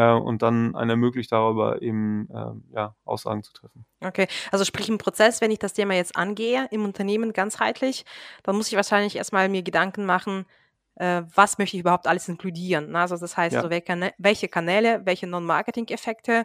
[0.01, 3.85] und dann einen ermöglicht, darüber eben äh, ja, Aussagen zu treffen.
[4.01, 8.05] Okay, also sprich im Prozess, wenn ich das Thema jetzt angehe, im Unternehmen ganzheitlich,
[8.43, 10.47] dann muss ich wahrscheinlich erstmal mir Gedanken machen,
[10.97, 12.95] äh, was möchte ich überhaupt alles inkludieren.
[12.97, 13.63] Also das heißt, Ja.
[13.63, 16.45] so welche, Kanä- welche Kanäle, welche Non-Marketing-Effekte,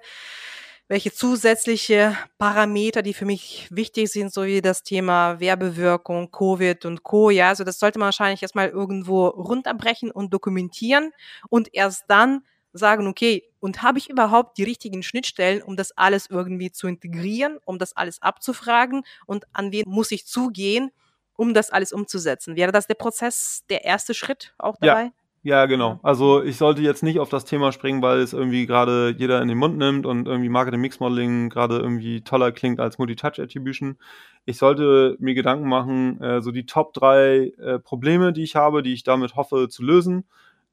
[0.87, 7.03] welche zusätzliche Parameter, die für mich wichtig sind, so wie das Thema Werbewirkung, Covid und
[7.03, 7.29] Co.
[7.29, 11.11] Ja, also das sollte man wahrscheinlich erstmal irgendwo runterbrechen und dokumentieren
[11.49, 12.41] und erst dann
[12.73, 17.57] sagen, okay, und habe ich überhaupt die richtigen Schnittstellen, um das alles irgendwie zu integrieren,
[17.65, 20.91] um das alles abzufragen und an wen muss ich zugehen,
[21.35, 22.55] um das alles umzusetzen?
[22.55, 25.11] Wäre das der Prozess, der erste Schritt auch dabei?
[25.41, 25.91] Ja, genau.
[25.91, 25.99] Ja.
[26.03, 29.47] Also ich sollte jetzt nicht auf das Thema springen, weil es irgendwie gerade jeder in
[29.47, 33.97] den Mund nimmt und irgendwie Marketing Mix Modeling gerade irgendwie toller klingt als Multi-Touch Attribution.
[34.43, 38.83] Ich sollte mir Gedanken machen, äh, so die Top drei äh, Probleme, die ich habe,
[38.83, 40.25] die ich damit hoffe zu lösen.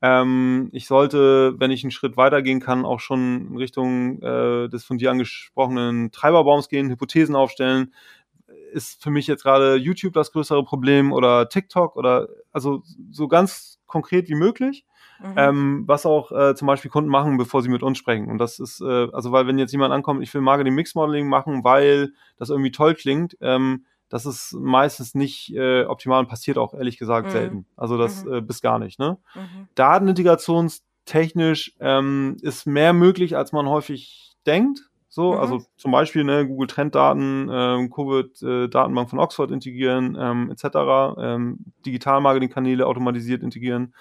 [0.03, 4.85] Ähm, ich sollte, wenn ich einen Schritt weitergehen kann, auch schon in Richtung äh, des
[4.85, 7.95] von dir angesprochenen Treiberbaums gehen, Hypothesen aufstellen.
[8.73, 13.79] Ist für mich jetzt gerade YouTube das größere Problem oder TikTok oder also so ganz
[13.87, 14.85] konkret wie möglich.
[15.21, 15.35] Mhm.
[15.37, 18.29] Ähm, was auch äh, zum Beispiel Kunden machen, bevor sie mit uns sprechen.
[18.29, 21.27] Und das ist, äh, also weil wenn jetzt jemand ankommt, ich will Marketing Mix Modeling
[21.27, 26.59] machen, weil das irgendwie toll klingt, ähm, das ist meistens nicht äh, optimal und passiert
[26.59, 27.33] auch ehrlich gesagt Mhm.
[27.33, 27.67] selten.
[27.77, 28.35] Also das Mhm.
[28.35, 28.99] äh, bis gar nicht.
[28.99, 29.19] Ne?
[29.35, 29.69] Mhm.
[29.75, 34.81] Datenintegrationstechnisch ähm, ist mehr möglich, als man häufig denkt.
[35.09, 35.39] So, Mhm.
[35.39, 41.17] also zum Beispiel ne, Google Trenddaten, ähm, Covid-Datenbank von Oxford integrieren, ähm, etc.
[41.19, 43.95] Ähm, Digital-Marketing-Kanäle automatisiert integrieren.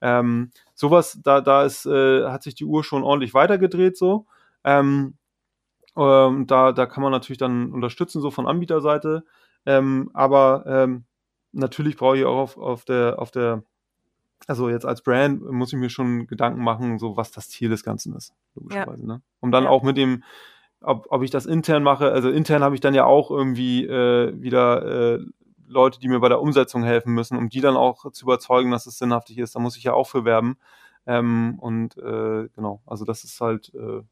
[0.00, 4.26] Ähm, sowas, da, da ist, äh, hat sich die Uhr schon ordentlich weitergedreht so.
[4.64, 5.14] Ähm,
[5.96, 9.24] ähm, da, da kann man natürlich dann unterstützen, so von Anbieterseite.
[9.66, 11.04] Ähm, aber ähm,
[11.52, 13.62] natürlich brauche ich auch auf, auf der, auf der
[14.48, 17.84] also jetzt als Brand muss ich mir schon Gedanken machen, so was das Ziel des
[17.84, 19.02] Ganzen ist, logischerweise.
[19.02, 19.06] Ja.
[19.06, 19.22] Ne?
[19.40, 19.70] Um dann ja.
[19.70, 20.24] auch mit dem,
[20.80, 24.32] ob, ob ich das intern mache, also intern habe ich dann ja auch irgendwie äh,
[24.40, 25.24] wieder äh,
[25.66, 28.86] Leute, die mir bei der Umsetzung helfen müssen, um die dann auch zu überzeugen, dass
[28.86, 29.54] es sinnhaftig ist.
[29.54, 30.58] Da muss ich ja auch für werben.
[31.06, 34.02] Ähm, und äh, genau, also das ist halt, äh,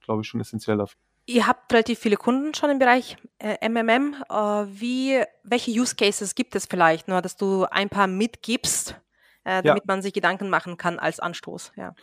[0.00, 0.98] glaube ich, schon essentiell dafür.
[1.26, 4.16] Ihr habt relativ viele Kunden schon im Bereich äh, MMM.
[4.28, 9.00] Äh, wie, welche Use Cases gibt es vielleicht, nur dass du ein paar mitgibst,
[9.44, 9.86] äh, damit ja.
[9.86, 11.72] man sich Gedanken machen kann als Anstoß.
[11.76, 11.94] Ja.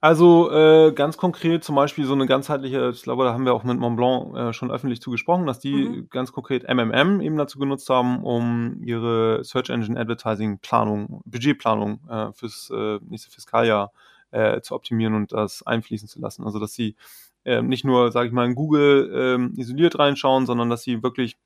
[0.00, 3.62] Also äh, ganz konkret zum Beispiel so eine ganzheitliche, ich glaube, da haben wir auch
[3.62, 6.08] mit Montblanc äh, schon öffentlich zugesprochen, dass die mhm.
[6.08, 12.00] ganz konkret MMM eben dazu genutzt haben, um ihre Search Engine Advertising Planung, Budgetplanung
[12.34, 12.70] fürs
[13.02, 13.92] nächste Fiskaljahr
[14.62, 16.44] zu optimieren und das einfließen zu lassen.
[16.44, 16.96] Also dass sie
[17.44, 21.36] äh, nicht nur, sage ich mal, in Google äh, isoliert reinschauen, sondern dass sie wirklich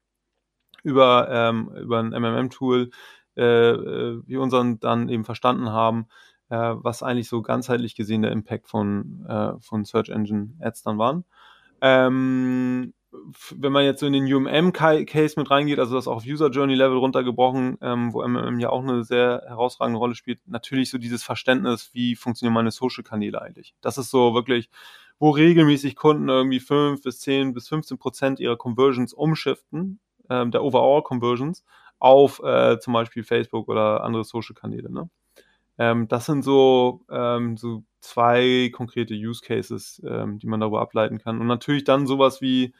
[0.82, 2.90] über, ähm, über ein MMM-Tool
[3.36, 6.06] äh, äh, wir unseren dann eben verstanden haben,
[6.48, 10.98] äh, was eigentlich so ganzheitlich gesehen der Impact von, äh, von Search Engine Ads dann
[10.98, 11.24] waren.
[11.80, 12.94] Ähm,
[13.54, 16.74] wenn man jetzt so in den UMM-Case mit reingeht, also das auch auf User Journey
[16.74, 21.22] Level runtergebrochen, ähm, wo MMM ja auch eine sehr herausragende Rolle spielt, natürlich so dieses
[21.22, 23.74] Verständnis, wie funktionieren meine Social-Kanäle eigentlich.
[23.80, 24.70] Das ist so wirklich,
[25.18, 30.00] wo regelmäßig Kunden irgendwie 5 bis 10 bis 15 Prozent ihrer Conversions umschiften,
[30.30, 31.64] ähm, der Overall Conversions,
[31.98, 34.90] auf äh, zum Beispiel Facebook oder andere Social-Kanäle.
[34.92, 35.08] Ne?
[35.78, 41.18] Ähm, das sind so, ähm, so zwei konkrete Use Cases, ähm, die man darüber ableiten
[41.18, 41.40] kann.
[41.40, 42.74] Und natürlich dann sowas wie,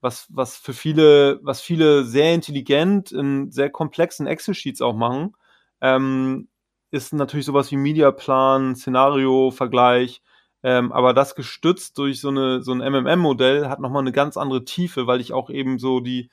[0.00, 5.34] was, was für viele, was viele sehr intelligent in sehr komplexen Excel-Sheets auch machen,
[5.80, 6.48] ähm,
[6.90, 10.22] ist natürlich sowas wie Mediaplan, Szenario, Vergleich.
[10.62, 14.64] Ähm, aber das gestützt durch so, eine, so ein MMM-Modell hat nochmal eine ganz andere
[14.64, 16.30] Tiefe, weil ich auch eben so die,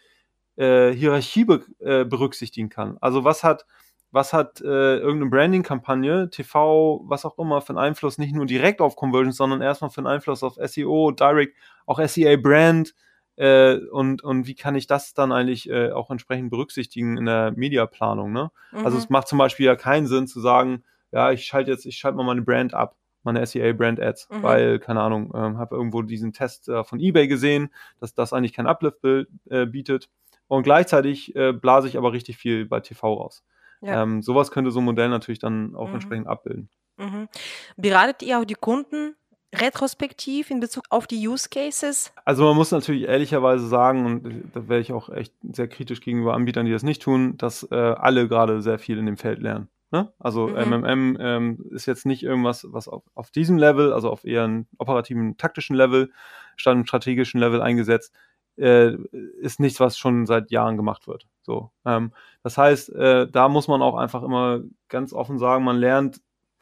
[0.60, 2.98] äh, Hierarchie be äh, berücksichtigen kann.
[3.02, 3.66] Also was hat,
[4.12, 8.82] was hat äh, irgendeine Branding-Kampagne, TV, was auch immer, für einen Einfluss nicht nur direkt
[8.82, 11.56] auf Conversions, sondern erstmal für einen Einfluss auf SEO, Direct,
[11.86, 12.94] auch SEA-Brand
[13.38, 17.54] äh, und, und wie kann ich das dann eigentlich äh, auch entsprechend berücksichtigen in der
[17.56, 18.34] Mediaplanung.
[18.34, 18.52] Ne?
[18.72, 18.86] Also mhm.
[18.86, 21.98] Also es macht zum Beispiel ja keinen Sinn zu sagen, ja, ich schalte jetzt, ich
[21.98, 24.44] schalte mal meine Brand ab meine SEA Brand Ads, mhm.
[24.44, 28.54] weil, keine Ahnung, ähm, habe irgendwo diesen Test äh, von eBay gesehen, dass das eigentlich
[28.54, 30.10] kein Uplift äh, bietet
[30.48, 33.44] und gleichzeitig äh, blase ich aber richtig viel bei TV raus.
[33.82, 34.04] Ja.
[34.04, 35.96] Ähm, sowas könnte so ein Modell natürlich dann auch mhm.
[35.96, 36.70] entsprechend abbilden.
[36.98, 37.30] Mhm.
[37.78, 39.16] Beratet ihr auch die Kunden
[39.56, 42.12] retrospektiv in Bezug auf die Use Cases?
[42.26, 46.34] Also man muss natürlich ehrlicherweise sagen, und da wäre ich auch echt sehr kritisch gegenüber
[46.34, 49.70] Anbietern, die das nicht tun, dass äh, alle gerade sehr viel in dem Feld lernen.
[49.92, 50.14] Ne?
[50.20, 50.56] Also mhm.
[50.56, 54.68] MMM ähm, ist jetzt nicht irgendwas, was auf, auf diesem Level, also auf eher einem
[54.78, 56.12] operativen, taktischen Level,
[56.56, 58.14] statt einem strategischen Level eingesetzt,
[58.58, 58.96] äh,
[59.40, 61.28] ist nichts, was schon seit Jahren gemacht wird.
[61.42, 62.14] So, ähm,
[62.44, 66.22] das heißt, äh, da muss man auch einfach immer ganz offen sagen, man lernt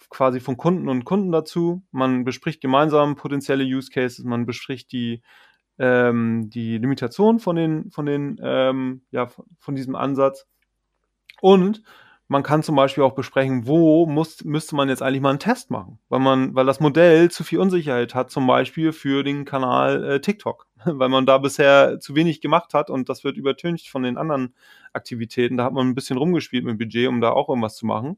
[0.10, 1.84] quasi von Kunden und Kunden dazu.
[1.92, 5.22] Man bespricht gemeinsam potenzielle Use Cases, man bespricht die
[5.80, 9.28] ähm, die Limitation von den von den ähm, ja
[9.60, 10.48] von diesem Ansatz
[11.42, 11.84] und
[12.28, 15.72] man kann zum Beispiel auch besprechen, wo muss, müsste man jetzt eigentlich mal einen Test
[15.72, 20.04] machen, weil man, weil das Modell zu viel Unsicherheit hat, zum Beispiel für den Kanal
[20.04, 24.04] äh, TikTok, weil man da bisher zu wenig gemacht hat und das wird übertüncht von
[24.04, 24.54] den anderen
[24.94, 25.58] Aktivitäten.
[25.58, 28.18] Da hat man ein bisschen rumgespielt mit Budget, um da auch irgendwas zu machen.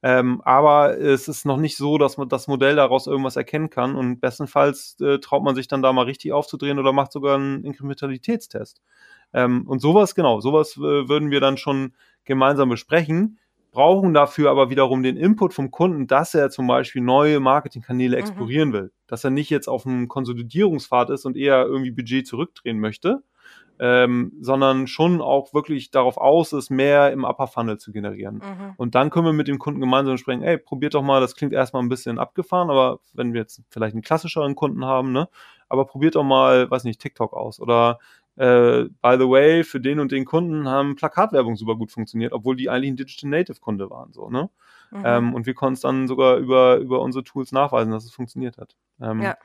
[0.00, 3.96] Ähm, aber es ist noch nicht so, dass man das Modell daraus irgendwas erkennen kann
[3.96, 7.64] und bestenfalls äh, traut man sich dann da mal richtig aufzudrehen oder macht sogar einen
[7.64, 8.80] Inkrementalitätstest.
[9.32, 11.94] Ähm, und sowas, genau, sowas äh, würden wir dann schon
[12.24, 13.38] gemeinsam besprechen
[13.70, 18.20] brauchen dafür aber wiederum den Input vom Kunden, dass er zum Beispiel neue Marketingkanäle mhm.
[18.20, 18.92] explorieren will.
[19.06, 23.22] Dass er nicht jetzt auf einem Konsolidierungspfad ist und eher irgendwie Budget zurückdrehen möchte,
[23.80, 28.36] ähm, sondern schon auch wirklich darauf aus ist, mehr im Upper Funnel zu generieren.
[28.36, 28.74] Mhm.
[28.76, 31.52] Und dann können wir mit dem Kunden gemeinsam sprechen, ey, probiert doch mal, das klingt
[31.52, 35.28] erstmal ein bisschen abgefahren, aber wenn wir jetzt vielleicht einen klassischeren Kunden haben, ne,
[35.68, 37.98] aber probiert doch mal, weiß nicht, TikTok aus oder
[38.38, 42.56] äh, by the way, für den und den Kunden haben Plakatwerbung super gut funktioniert, obwohl
[42.56, 44.50] die eigentlich ein Digital Native Kunde waren, so, ne?
[44.90, 45.02] Mhm.
[45.04, 48.56] Ähm, und wir konnten es dann sogar über, über unsere Tools nachweisen, dass es funktioniert
[48.56, 48.74] hat.
[49.00, 49.36] Ähm, ja.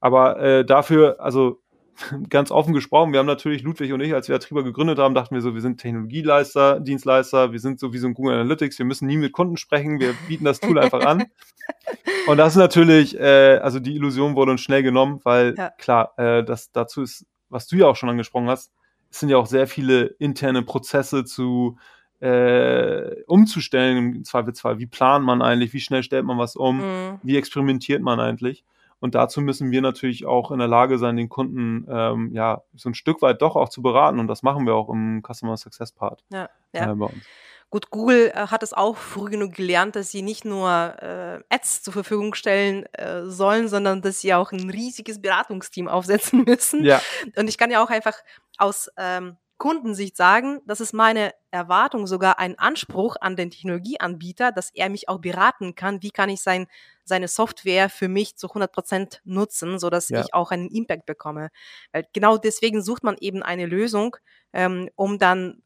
[0.00, 1.60] Aber äh, dafür, also
[2.28, 5.34] ganz offen gesprochen, wir haben natürlich Ludwig und ich, als wir Atriba gegründet haben, dachten
[5.34, 8.86] wir so, wir sind Technologieleister, Dienstleister, wir sind so wie so ein Google Analytics, wir
[8.86, 11.24] müssen nie mit Kunden sprechen, wir bieten das Tool einfach an.
[12.26, 15.70] Und das ist natürlich, äh, also die Illusion wurde uns schnell genommen, weil ja.
[15.78, 18.72] klar, äh, das dazu ist was du ja auch schon angesprochen hast,
[19.10, 21.78] es sind ja auch sehr viele interne Prozesse zu
[22.20, 24.78] äh, umzustellen im Zweifelsfall.
[24.78, 25.72] Wie plant man eigentlich?
[25.72, 26.78] Wie schnell stellt man was um?
[26.78, 27.20] Mhm.
[27.22, 28.64] Wie experimentiert man eigentlich?
[28.98, 32.88] Und dazu müssen wir natürlich auch in der Lage sein, den Kunden ähm, ja so
[32.88, 34.18] ein Stück weit doch auch zu beraten.
[34.18, 36.92] Und das machen wir auch im Customer Success Part ja, ja.
[36.92, 37.24] Äh, bei uns.
[37.68, 41.82] Gut, Google äh, hat es auch früh genug gelernt, dass sie nicht nur äh, Ads
[41.82, 46.84] zur Verfügung stellen äh, sollen, sondern dass sie auch ein riesiges Beratungsteam aufsetzen müssen.
[46.84, 47.02] Ja.
[47.36, 48.14] Und ich kann ja auch einfach
[48.56, 54.70] aus ähm, Kundensicht sagen, das ist meine Erwartung, sogar ein Anspruch an den Technologieanbieter, dass
[54.70, 56.66] er mich auch beraten kann, wie kann ich sein,
[57.04, 60.20] seine Software für mich zu 100 Prozent nutzen, so dass Ja.
[60.20, 61.48] ich auch einen Impact bekomme.
[61.92, 64.16] Weil genau deswegen sucht man eben eine Lösung,
[64.52, 65.62] ähm, um dann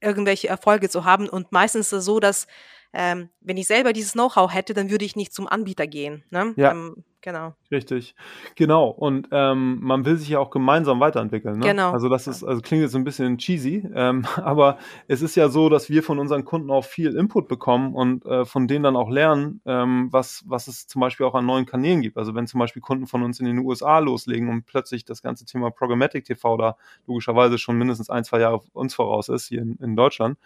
[0.00, 1.28] irgendwelche Erfolge zu haben.
[1.28, 2.46] Und meistens ist es so, dass
[2.92, 6.24] ähm, wenn ich selber dieses Know-how hätte, dann würde ich nicht zum Anbieter gehen.
[6.30, 6.54] Ne?
[6.56, 6.70] Ja.
[6.70, 7.54] Ähm, genau.
[7.70, 8.14] Richtig.
[8.54, 8.88] Genau.
[8.88, 11.58] Und ähm, man will sich ja auch gemeinsam weiterentwickeln.
[11.58, 11.66] Ne?
[11.66, 11.90] Genau.
[11.90, 15.68] Also das ist, also klingt jetzt ein bisschen cheesy, ähm, aber es ist ja so,
[15.68, 19.10] dass wir von unseren Kunden auch viel Input bekommen und äh, von denen dann auch
[19.10, 22.18] lernen, ähm, was, was es zum Beispiel auch an neuen Kanälen gibt.
[22.18, 25.46] Also wenn zum Beispiel Kunden von uns in den USA loslegen und plötzlich das ganze
[25.46, 29.76] Thema Programmatic TV da logischerweise schon mindestens ein, zwei Jahre uns voraus ist hier in,
[29.82, 30.38] in Deutschland.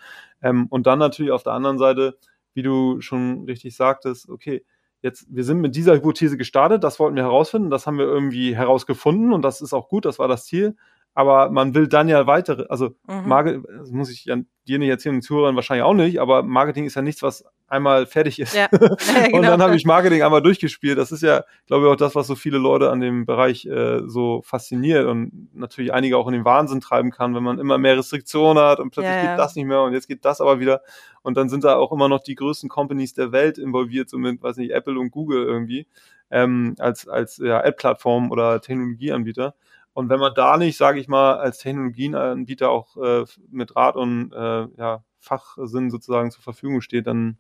[0.43, 2.17] Ähm, und dann natürlich auf der anderen Seite,
[2.55, 4.65] wie du schon richtig sagtest, okay,
[5.03, 8.57] jetzt, wir sind mit dieser Hypothese gestartet, das wollten wir herausfinden, das haben wir irgendwie
[8.57, 10.77] herausgefunden und das ist auch gut, das war das Ziel.
[11.15, 13.29] Aber man will dann ja weitere, also Mhm.
[13.29, 14.37] Market, das muss ich ja
[14.69, 18.07] dir nicht erzählen, den Zuhörern wahrscheinlich auch nicht, aber Marketing ist ja nichts, was einmal
[18.07, 18.55] fertig ist.
[18.55, 18.67] Ja.
[18.73, 18.99] Und
[19.33, 19.43] genau.
[19.43, 20.99] dann habe ich Marketing einmal durchgespielt.
[20.99, 24.01] Das ist ja, glaube ich, auch das, was so viele Leute an dem Bereich äh,
[24.07, 27.97] so fasziniert und natürlich einige auch in den Wahnsinn treiben kann, wenn man immer mehr
[27.97, 29.31] Restriktionen hat und plötzlich Ja, ja.
[29.31, 30.83] geht das nicht mehr und jetzt geht das aber wieder.
[31.23, 34.43] Und dann sind da auch immer noch die größten Companies der Welt involviert, so mit,
[34.43, 35.87] weiß nicht, Apple und Google irgendwie,
[36.31, 39.55] ähm, als, als ja, Ad-Plattform oder Technologieanbieter.
[39.93, 44.33] Und wenn man da nicht, sage ich mal, als Technologieanbieter auch äh, mit Rat und
[44.33, 47.39] äh, ja, Fachsinn sozusagen zur Verfügung steht, dann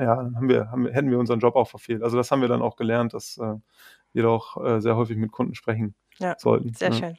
[0.00, 2.02] ja, dann haben wir, haben hätten wir unseren Job auch verfehlt.
[2.02, 3.54] Also das haben wir dann auch gelernt, dass äh,
[4.12, 6.72] wir doch äh, sehr häufig mit Kunden sprechen Ja, sollten.
[6.74, 6.94] Sehr ja.
[6.94, 7.16] schön.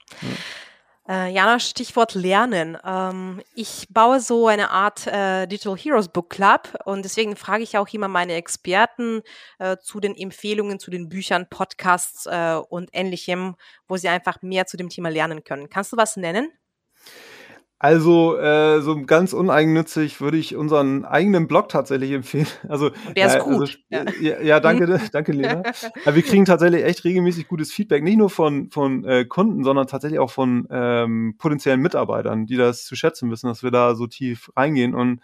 [1.08, 2.78] Äh, Jana, Stichwort Lernen.
[2.86, 7.78] Ähm, ich baue so eine Art äh, Digital Heroes Book Club und deswegen frage ich
[7.78, 9.22] auch immer meine Experten
[9.60, 13.56] äh, zu den Empfehlungen, zu den Büchern, Podcasts äh, und ähnlichem,
[13.88, 15.70] wo sie einfach mehr zu dem Thema lernen können.
[15.70, 16.52] Kannst du was nennen?
[17.84, 22.46] Also äh, so ganz uneigennützig würde ich unseren eigenen Blog tatsächlich empfehlen.
[22.70, 23.62] Also Und der ist äh, gut.
[23.62, 24.06] Also, Ja.
[24.22, 24.42] ja.
[24.42, 25.64] ja, danke, danke Lena.
[26.06, 29.88] Aber wir kriegen tatsächlich echt regelmäßig gutes Feedback, nicht nur von von äh, Kunden, sondern
[29.88, 34.06] tatsächlich auch von ähm, potenziellen Mitarbeitern, die das zu schätzen wissen, dass wir da so
[34.06, 35.22] tief reingehen und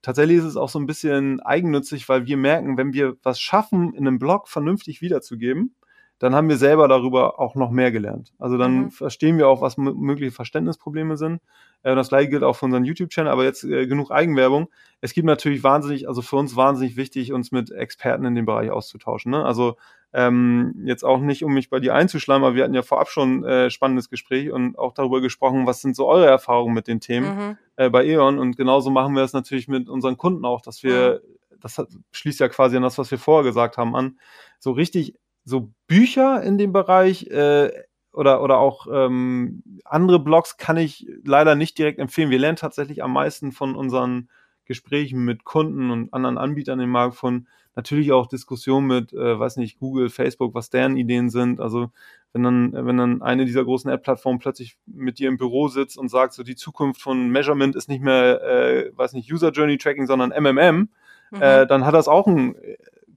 [0.00, 3.94] Tatsächlich ist es auch so ein bisschen eigennützig, weil wir merken, wenn wir was schaffen,
[3.94, 5.74] in einem Blog vernünftig wiederzugeben,
[6.18, 8.32] dann haben wir selber darüber auch noch mehr gelernt.
[8.38, 8.90] Also dann Mhm.
[8.90, 11.40] verstehen wir auch, was mö- mögliche Verständnisprobleme sind.
[11.82, 14.68] Äh, das gleiche gilt auch für unseren YouTube-Channel, aber jetzt äh, genug Eigenwerbung.
[15.00, 18.70] Es gibt natürlich wahnsinnig, also für uns wahnsinnig wichtig, uns mit Experten in dem Bereich
[18.70, 19.30] auszutauschen.
[19.30, 19.44] Ne?
[19.44, 19.76] Also
[20.12, 23.44] ähm, jetzt auch nicht, um mich bei dir einzuschleimen, aber wir hatten ja vorab schon
[23.44, 27.26] äh, spannendes Gespräch und auch darüber gesprochen, was sind so eure Erfahrungen mit den Themen
[27.28, 27.58] Mhm.
[27.76, 31.20] äh, bei E.ON und genauso machen wir es natürlich mit unseren Kunden auch, dass wir,
[31.60, 34.18] das hat, schließt ja quasi an das, was wir vorher gesagt haben, an,
[34.58, 35.14] so richtig,
[35.44, 37.70] so Bücher in dem Bereich äh,
[38.12, 42.30] oder, oder auch ähm, andere Blogs kann ich leider nicht direkt empfehlen.
[42.30, 44.28] Wir lernen tatsächlich am meisten von unseren
[44.64, 49.56] Gesprächen mit Kunden und anderen Anbietern im Markt von natürlich auch Diskussionen mit, äh, weiß
[49.56, 51.60] nicht, Google, Facebook, was deren Ideen sind.
[51.60, 51.90] Also
[52.32, 56.08] wenn dann, wenn dann eine dieser großen App-Plattformen plötzlich mit dir im Büro sitzt und
[56.08, 60.06] sagt, so die Zukunft von Measurement ist nicht mehr, äh, weiß nicht, User Journey Tracking,
[60.06, 60.88] sondern MMM,
[61.30, 61.42] Mhm.
[61.42, 62.54] äh, dann hat das auch einen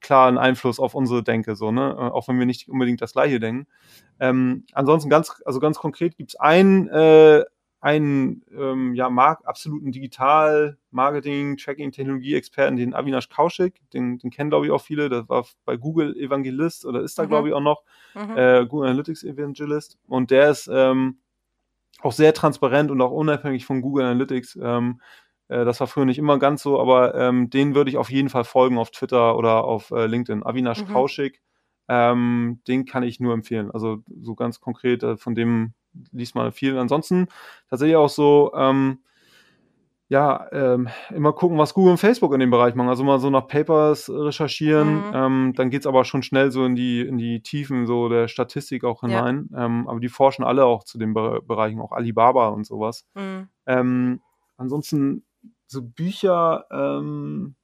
[0.02, 1.92] klaren Einfluss auf unsere Denke, so, ne?
[1.98, 3.68] Äh, Auch wenn wir nicht unbedingt das Gleiche denken.
[4.20, 7.44] Ähm, ansonsten ganz, also ganz konkret gibt's einen, äh,
[7.80, 14.72] einen ähm, ja, Mark, absoluten Digital-Marketing, Tracking-Technologie-Experten, den Avinash Kaushik, den, den kennen, glaube ich,
[14.72, 15.10] auch viele.
[15.10, 17.28] Das war bei Google Evangelist oder ist da, Mhm.
[17.30, 17.84] glaube ich, auch noch
[18.16, 18.38] Mhm.
[18.38, 19.98] äh, Google Analytics Evangelist.
[20.08, 21.18] Und der ist ähm,
[22.02, 24.60] auch sehr transparent und auch unabhängig von Google Analytics.
[24.62, 25.02] Ähm,
[25.52, 28.30] äh, das war früher nicht immer ganz so, aber ähm, den würde ich auf jeden
[28.30, 30.44] Fall folgen auf Twitter oder auf äh, LinkedIn.
[30.44, 30.94] Avinash Mhm.
[30.94, 31.42] Kaushik,
[31.88, 33.70] ähm, den kann ich nur empfehlen.
[33.72, 35.74] Also so ganz konkret, äh, von dem
[36.12, 36.78] liest man viel.
[36.78, 37.28] Ansonsten
[37.70, 39.00] tatsächlich auch so, ähm,
[40.08, 42.90] ja, ähm, immer gucken, was Google und Facebook in dem Bereich machen.
[42.90, 44.96] Also mal so nach Papers recherchieren.
[45.08, 45.12] Mhm.
[45.14, 48.84] Ähm, dann geht's aber schon schnell so in die, in die Tiefen so der Statistik
[48.84, 49.08] auch Ja.
[49.10, 49.50] hinein.
[49.56, 53.06] Ähm, aber die forschen alle auch zu den Be Bereichen, auch Alibaba und sowas.
[53.16, 53.48] Mhm.
[53.66, 54.22] Ähm,
[54.58, 55.24] ansonsten
[55.72, 57.56] so Bücher, ähm,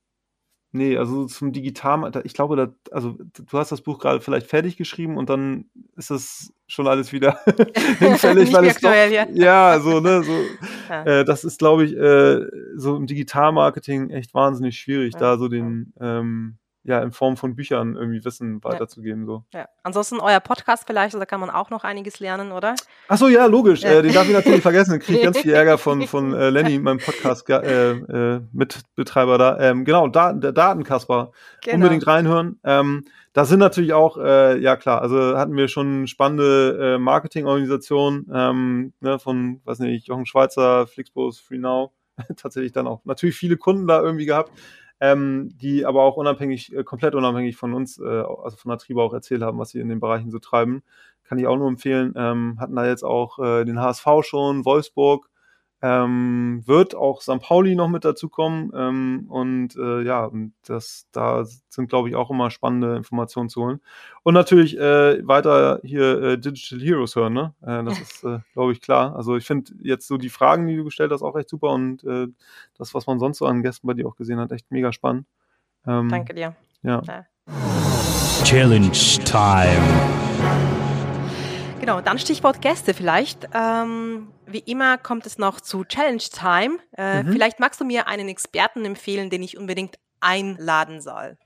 [0.72, 4.78] nee, also zum Digital, ich glaube, da, also du hast das Buch gerade vielleicht fertig
[4.78, 5.66] geschrieben und dann
[5.97, 7.39] ist das schon alles wieder
[7.99, 9.28] hinfällig, weil es doch, ja.
[9.30, 10.32] ja, so, ne, so,
[10.89, 11.03] Ja.
[11.03, 12.45] äh, das ist, glaube ich, äh,
[12.76, 15.20] so im Digitalmarketing echt wahnsinnig schwierig, Ja.
[15.20, 19.25] da so den, ähm, ja, in Form von Büchern irgendwie Wissen weiterzugeben.
[19.25, 19.43] So.
[19.53, 19.67] Ja.
[19.83, 22.75] Ansonsten euer Podcast vielleicht, da kann man auch noch einiges lernen, oder?
[23.09, 23.81] Ach so, ja, logisch.
[23.81, 23.91] Ja.
[23.91, 24.91] Äh, den darf ich natürlich vergessen.
[24.91, 29.59] Den kriege ich ganz viel Ärger von, von äh, Lenny, meinem Podcast-Mitbetreiber äh, da.
[29.59, 31.33] Ähm, genau, Daten, der Datenkasper.
[31.61, 31.75] Genau.
[31.75, 32.57] Unbedingt reinhören.
[32.63, 38.31] Ähm, da sind natürlich auch, äh, ja klar, also hatten wir schon spannende äh, Marketingorganisationen
[38.33, 41.91] ähm, ne, von, weiß nicht, Jochen Schweizer, Flixbus, Free Now,
[42.38, 44.53] tatsächlich dann auch natürlich viele Kunden da irgendwie gehabt,
[45.00, 49.14] ähm, die aber auch unabhängig, äh, komplett unabhängig von uns, äh, also von Atriba auch
[49.14, 50.84] erzählt haben, was sie in den Bereichen so treiben.
[51.24, 52.14] Kann ich auch nur empfehlen.
[52.16, 55.30] Ähm, hatten da jetzt auch äh, den HSV schon, Wolfsburg,
[55.82, 57.39] ähm, wird auch St.
[57.39, 58.71] Pauli noch mit dazukommen.
[58.75, 60.32] Ähm, und äh, ja,
[60.65, 63.80] das, da sind, glaube ich, auch immer spannende Informationen zu holen.
[64.23, 67.53] Und natürlich äh, weiter hier äh, Digital Heroes hören, ne?
[67.61, 69.15] Äh, das ist, äh, glaube ich, klar.
[69.15, 72.03] Also ich finde jetzt so die Fragen, die du gestellt hast, auch echt super und
[72.03, 72.28] äh,
[72.78, 75.28] das, was man sonst so an Gästen bei dir auch gesehen hat, echt mega spannend.
[75.86, 76.55] Ähm, Danke dir.
[76.82, 77.01] Ja.
[77.07, 77.25] ja.
[78.43, 78.91] Challenge
[79.25, 80.17] Time.
[81.80, 83.47] Genau, dann Stichwort Gäste vielleicht.
[83.53, 86.78] Ähm, wie immer kommt es noch zu Challenge Time.
[86.98, 87.32] Äh, mhm.
[87.32, 91.38] Vielleicht magst du mir einen Experten empfehlen, den ich unbedingt einladen soll.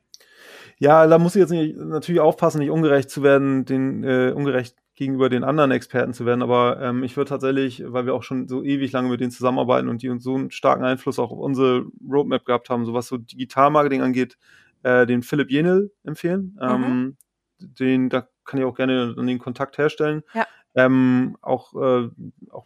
[0.78, 4.76] Ja, da muss ich jetzt nicht, natürlich aufpassen, nicht ungerecht zu werden, den äh, ungerecht
[4.95, 6.41] gegenüber den anderen Experten zu werden.
[6.41, 9.89] Aber ähm, ich würde tatsächlich, weil wir auch schon so ewig lange mit denen zusammenarbeiten
[9.89, 13.08] und die uns so einen starken Einfluss auch auf unsere Roadmap gehabt haben, so was
[13.08, 14.38] so Digitalmarketing angeht,
[14.84, 16.58] äh, den Philipp Jenel empfehlen.
[16.60, 16.68] Mhm.
[16.70, 17.18] Ähm,
[17.60, 20.24] den, da kann ich auch gerne den Kontakt herstellen.
[20.34, 20.45] Ja.
[20.74, 22.10] Ähm, auch, äh,
[22.49, 22.66] auch,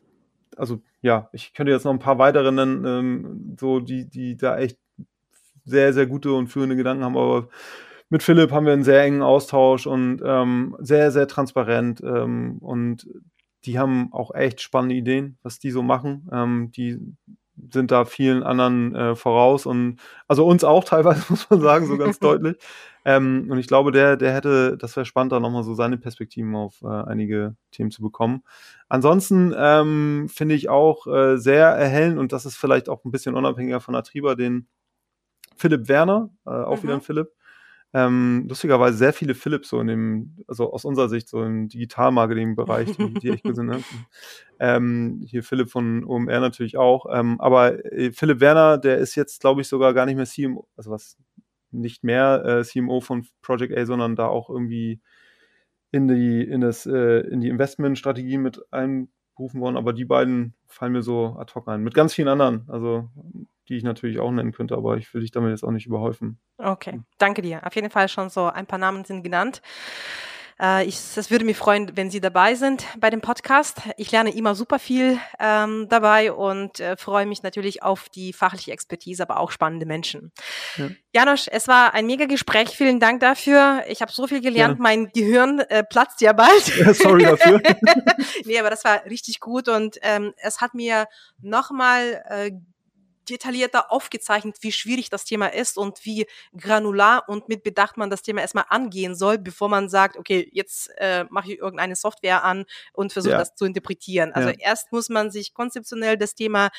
[0.58, 4.58] also ja, ich könnte jetzt noch ein paar weitere nennen, ähm, so die, die da
[4.58, 4.78] echt
[5.66, 7.49] sehr, sehr gute und führende Gedanken haben, aber
[8.10, 13.08] mit Philipp haben wir einen sehr engen Austausch und ähm, sehr, sehr transparent ähm, und
[13.66, 16.30] die haben auch echt spannende Ideen, was die so machen.
[16.32, 16.99] Ähm, die
[17.72, 19.97] sind da vielen anderen äh, voraus und
[20.28, 22.58] also uns auch teilweise, muss man sagen, so ganz deutlich.
[23.06, 26.56] Ähm, und ich glaube, der, der hätte, das wäre spannend, da nochmal so seine Perspektiven
[26.56, 28.43] auf äh, einige Themen zu bekommen.
[28.89, 33.36] Ansonsten ähm, finde ich auch äh, sehr erhellend, und das ist vielleicht auch ein bisschen
[33.36, 34.68] unabhängiger von Atriba, den
[35.56, 36.84] Philipp Werner, äh, auch mhm.
[36.84, 37.32] wieder ein Philipp.
[37.96, 42.98] Ähm, lustigerweise sehr viele Philips so in dem, also aus unserer Sicht so im Digital-Marketing-Bereich,
[42.98, 43.68] die, die echt gut sind.
[43.68, 43.82] Ne?
[44.58, 47.08] Ähm, hier Philipp von OMR natürlich auch.
[47.12, 50.66] Ähm, aber äh, Philipp Werner, der ist jetzt, glaube ich, sogar gar nicht mehr CMO,
[50.78, 51.18] also was
[51.72, 55.02] nicht mehr äh, CMO von Project A, sondern da auch irgendwie
[55.91, 59.76] in die, in das, äh, in die Investmentstrategie mit einberufen worden.
[59.76, 61.84] Aber die beiden fallen mir so ad hoc ein.
[61.84, 63.10] Mit ganz vielen anderen, also
[63.70, 66.39] die ich natürlich auch nennen könnte, aber ich will dich damit jetzt auch nicht überhäufen.
[66.57, 67.66] Okay, danke dir.
[67.66, 69.61] Auf jeden Fall schon so ein paar Namen sind genannt.
[70.61, 73.82] Äh, ich, es würde mich freuen, wenn Sie dabei sind bei dem Podcast.
[73.97, 78.72] Ich lerne immer super viel ähm, dabei und äh, freue mich natürlich auf die fachliche
[78.72, 80.32] Expertise, aber auch spannende Menschen.
[80.78, 80.89] Ja.
[81.13, 82.70] Janosch, es war ein mega Gespräch.
[82.70, 83.84] Vielen Dank dafür.
[83.89, 84.78] Ich habe so viel gelernt.
[84.78, 84.82] Ja.
[84.82, 86.78] Mein Gehirn äh, platzt ja bald.
[86.78, 87.61] Ja, sorry dafür.
[88.45, 91.07] nee, aber das war richtig gut und ähm, es hat mir
[91.41, 92.51] nochmal äh,
[93.30, 98.21] detaillierter aufgezeichnet, wie schwierig das Thema ist und wie granular und mit Bedacht man das
[98.21, 102.65] Thema erstmal angehen soll, bevor man sagt, okay, jetzt äh, mache ich irgendeine Software an
[102.93, 103.39] und versuche ja.
[103.39, 104.32] das zu interpretieren.
[104.34, 104.55] Also ja.
[104.59, 106.69] erst muss man sich konzeptionell das Thema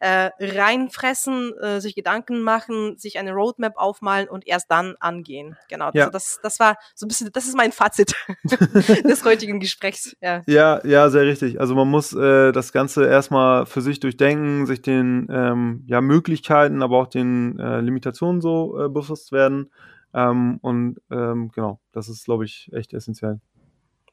[0.00, 5.56] äh, reinfressen, äh, sich Gedanken machen, sich eine Roadmap aufmalen und erst dann angehen.
[5.68, 5.90] Genau.
[5.94, 6.04] Ja.
[6.04, 10.16] Also das, das war so ein bisschen, das ist mein Fazit des heutigen Gesprächs.
[10.20, 10.42] Ja.
[10.46, 11.60] ja, ja, sehr richtig.
[11.60, 16.82] Also man muss äh, das Ganze erstmal für sich durchdenken, sich den ähm, ja, Möglichkeiten,
[16.82, 19.70] aber auch den äh, Limitationen so äh, bewusst werden.
[20.12, 23.40] Ähm, und ähm, genau, das ist, glaube ich, echt essentiell.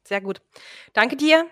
[0.04, 0.42] Sehr gut.
[0.94, 1.46] Danke dir.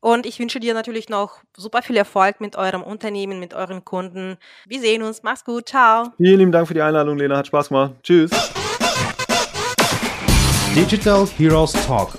[0.00, 4.38] Und ich wünsche dir natürlich noch super viel Erfolg mit eurem Unternehmen, mit euren Kunden.
[4.66, 5.22] Wir sehen uns.
[5.22, 5.68] Mach's gut.
[5.68, 6.12] Ciao.
[6.16, 7.36] Vielen lieben Dank für die Einladung, Lena.
[7.36, 7.92] Hat Spaß gemacht.
[8.02, 8.30] Tschüss.
[10.74, 12.18] Digital Heroes Talk.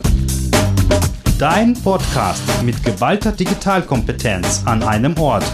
[1.37, 5.45] Dein Podcast mit geballter Digitalkompetenz an einem Ort.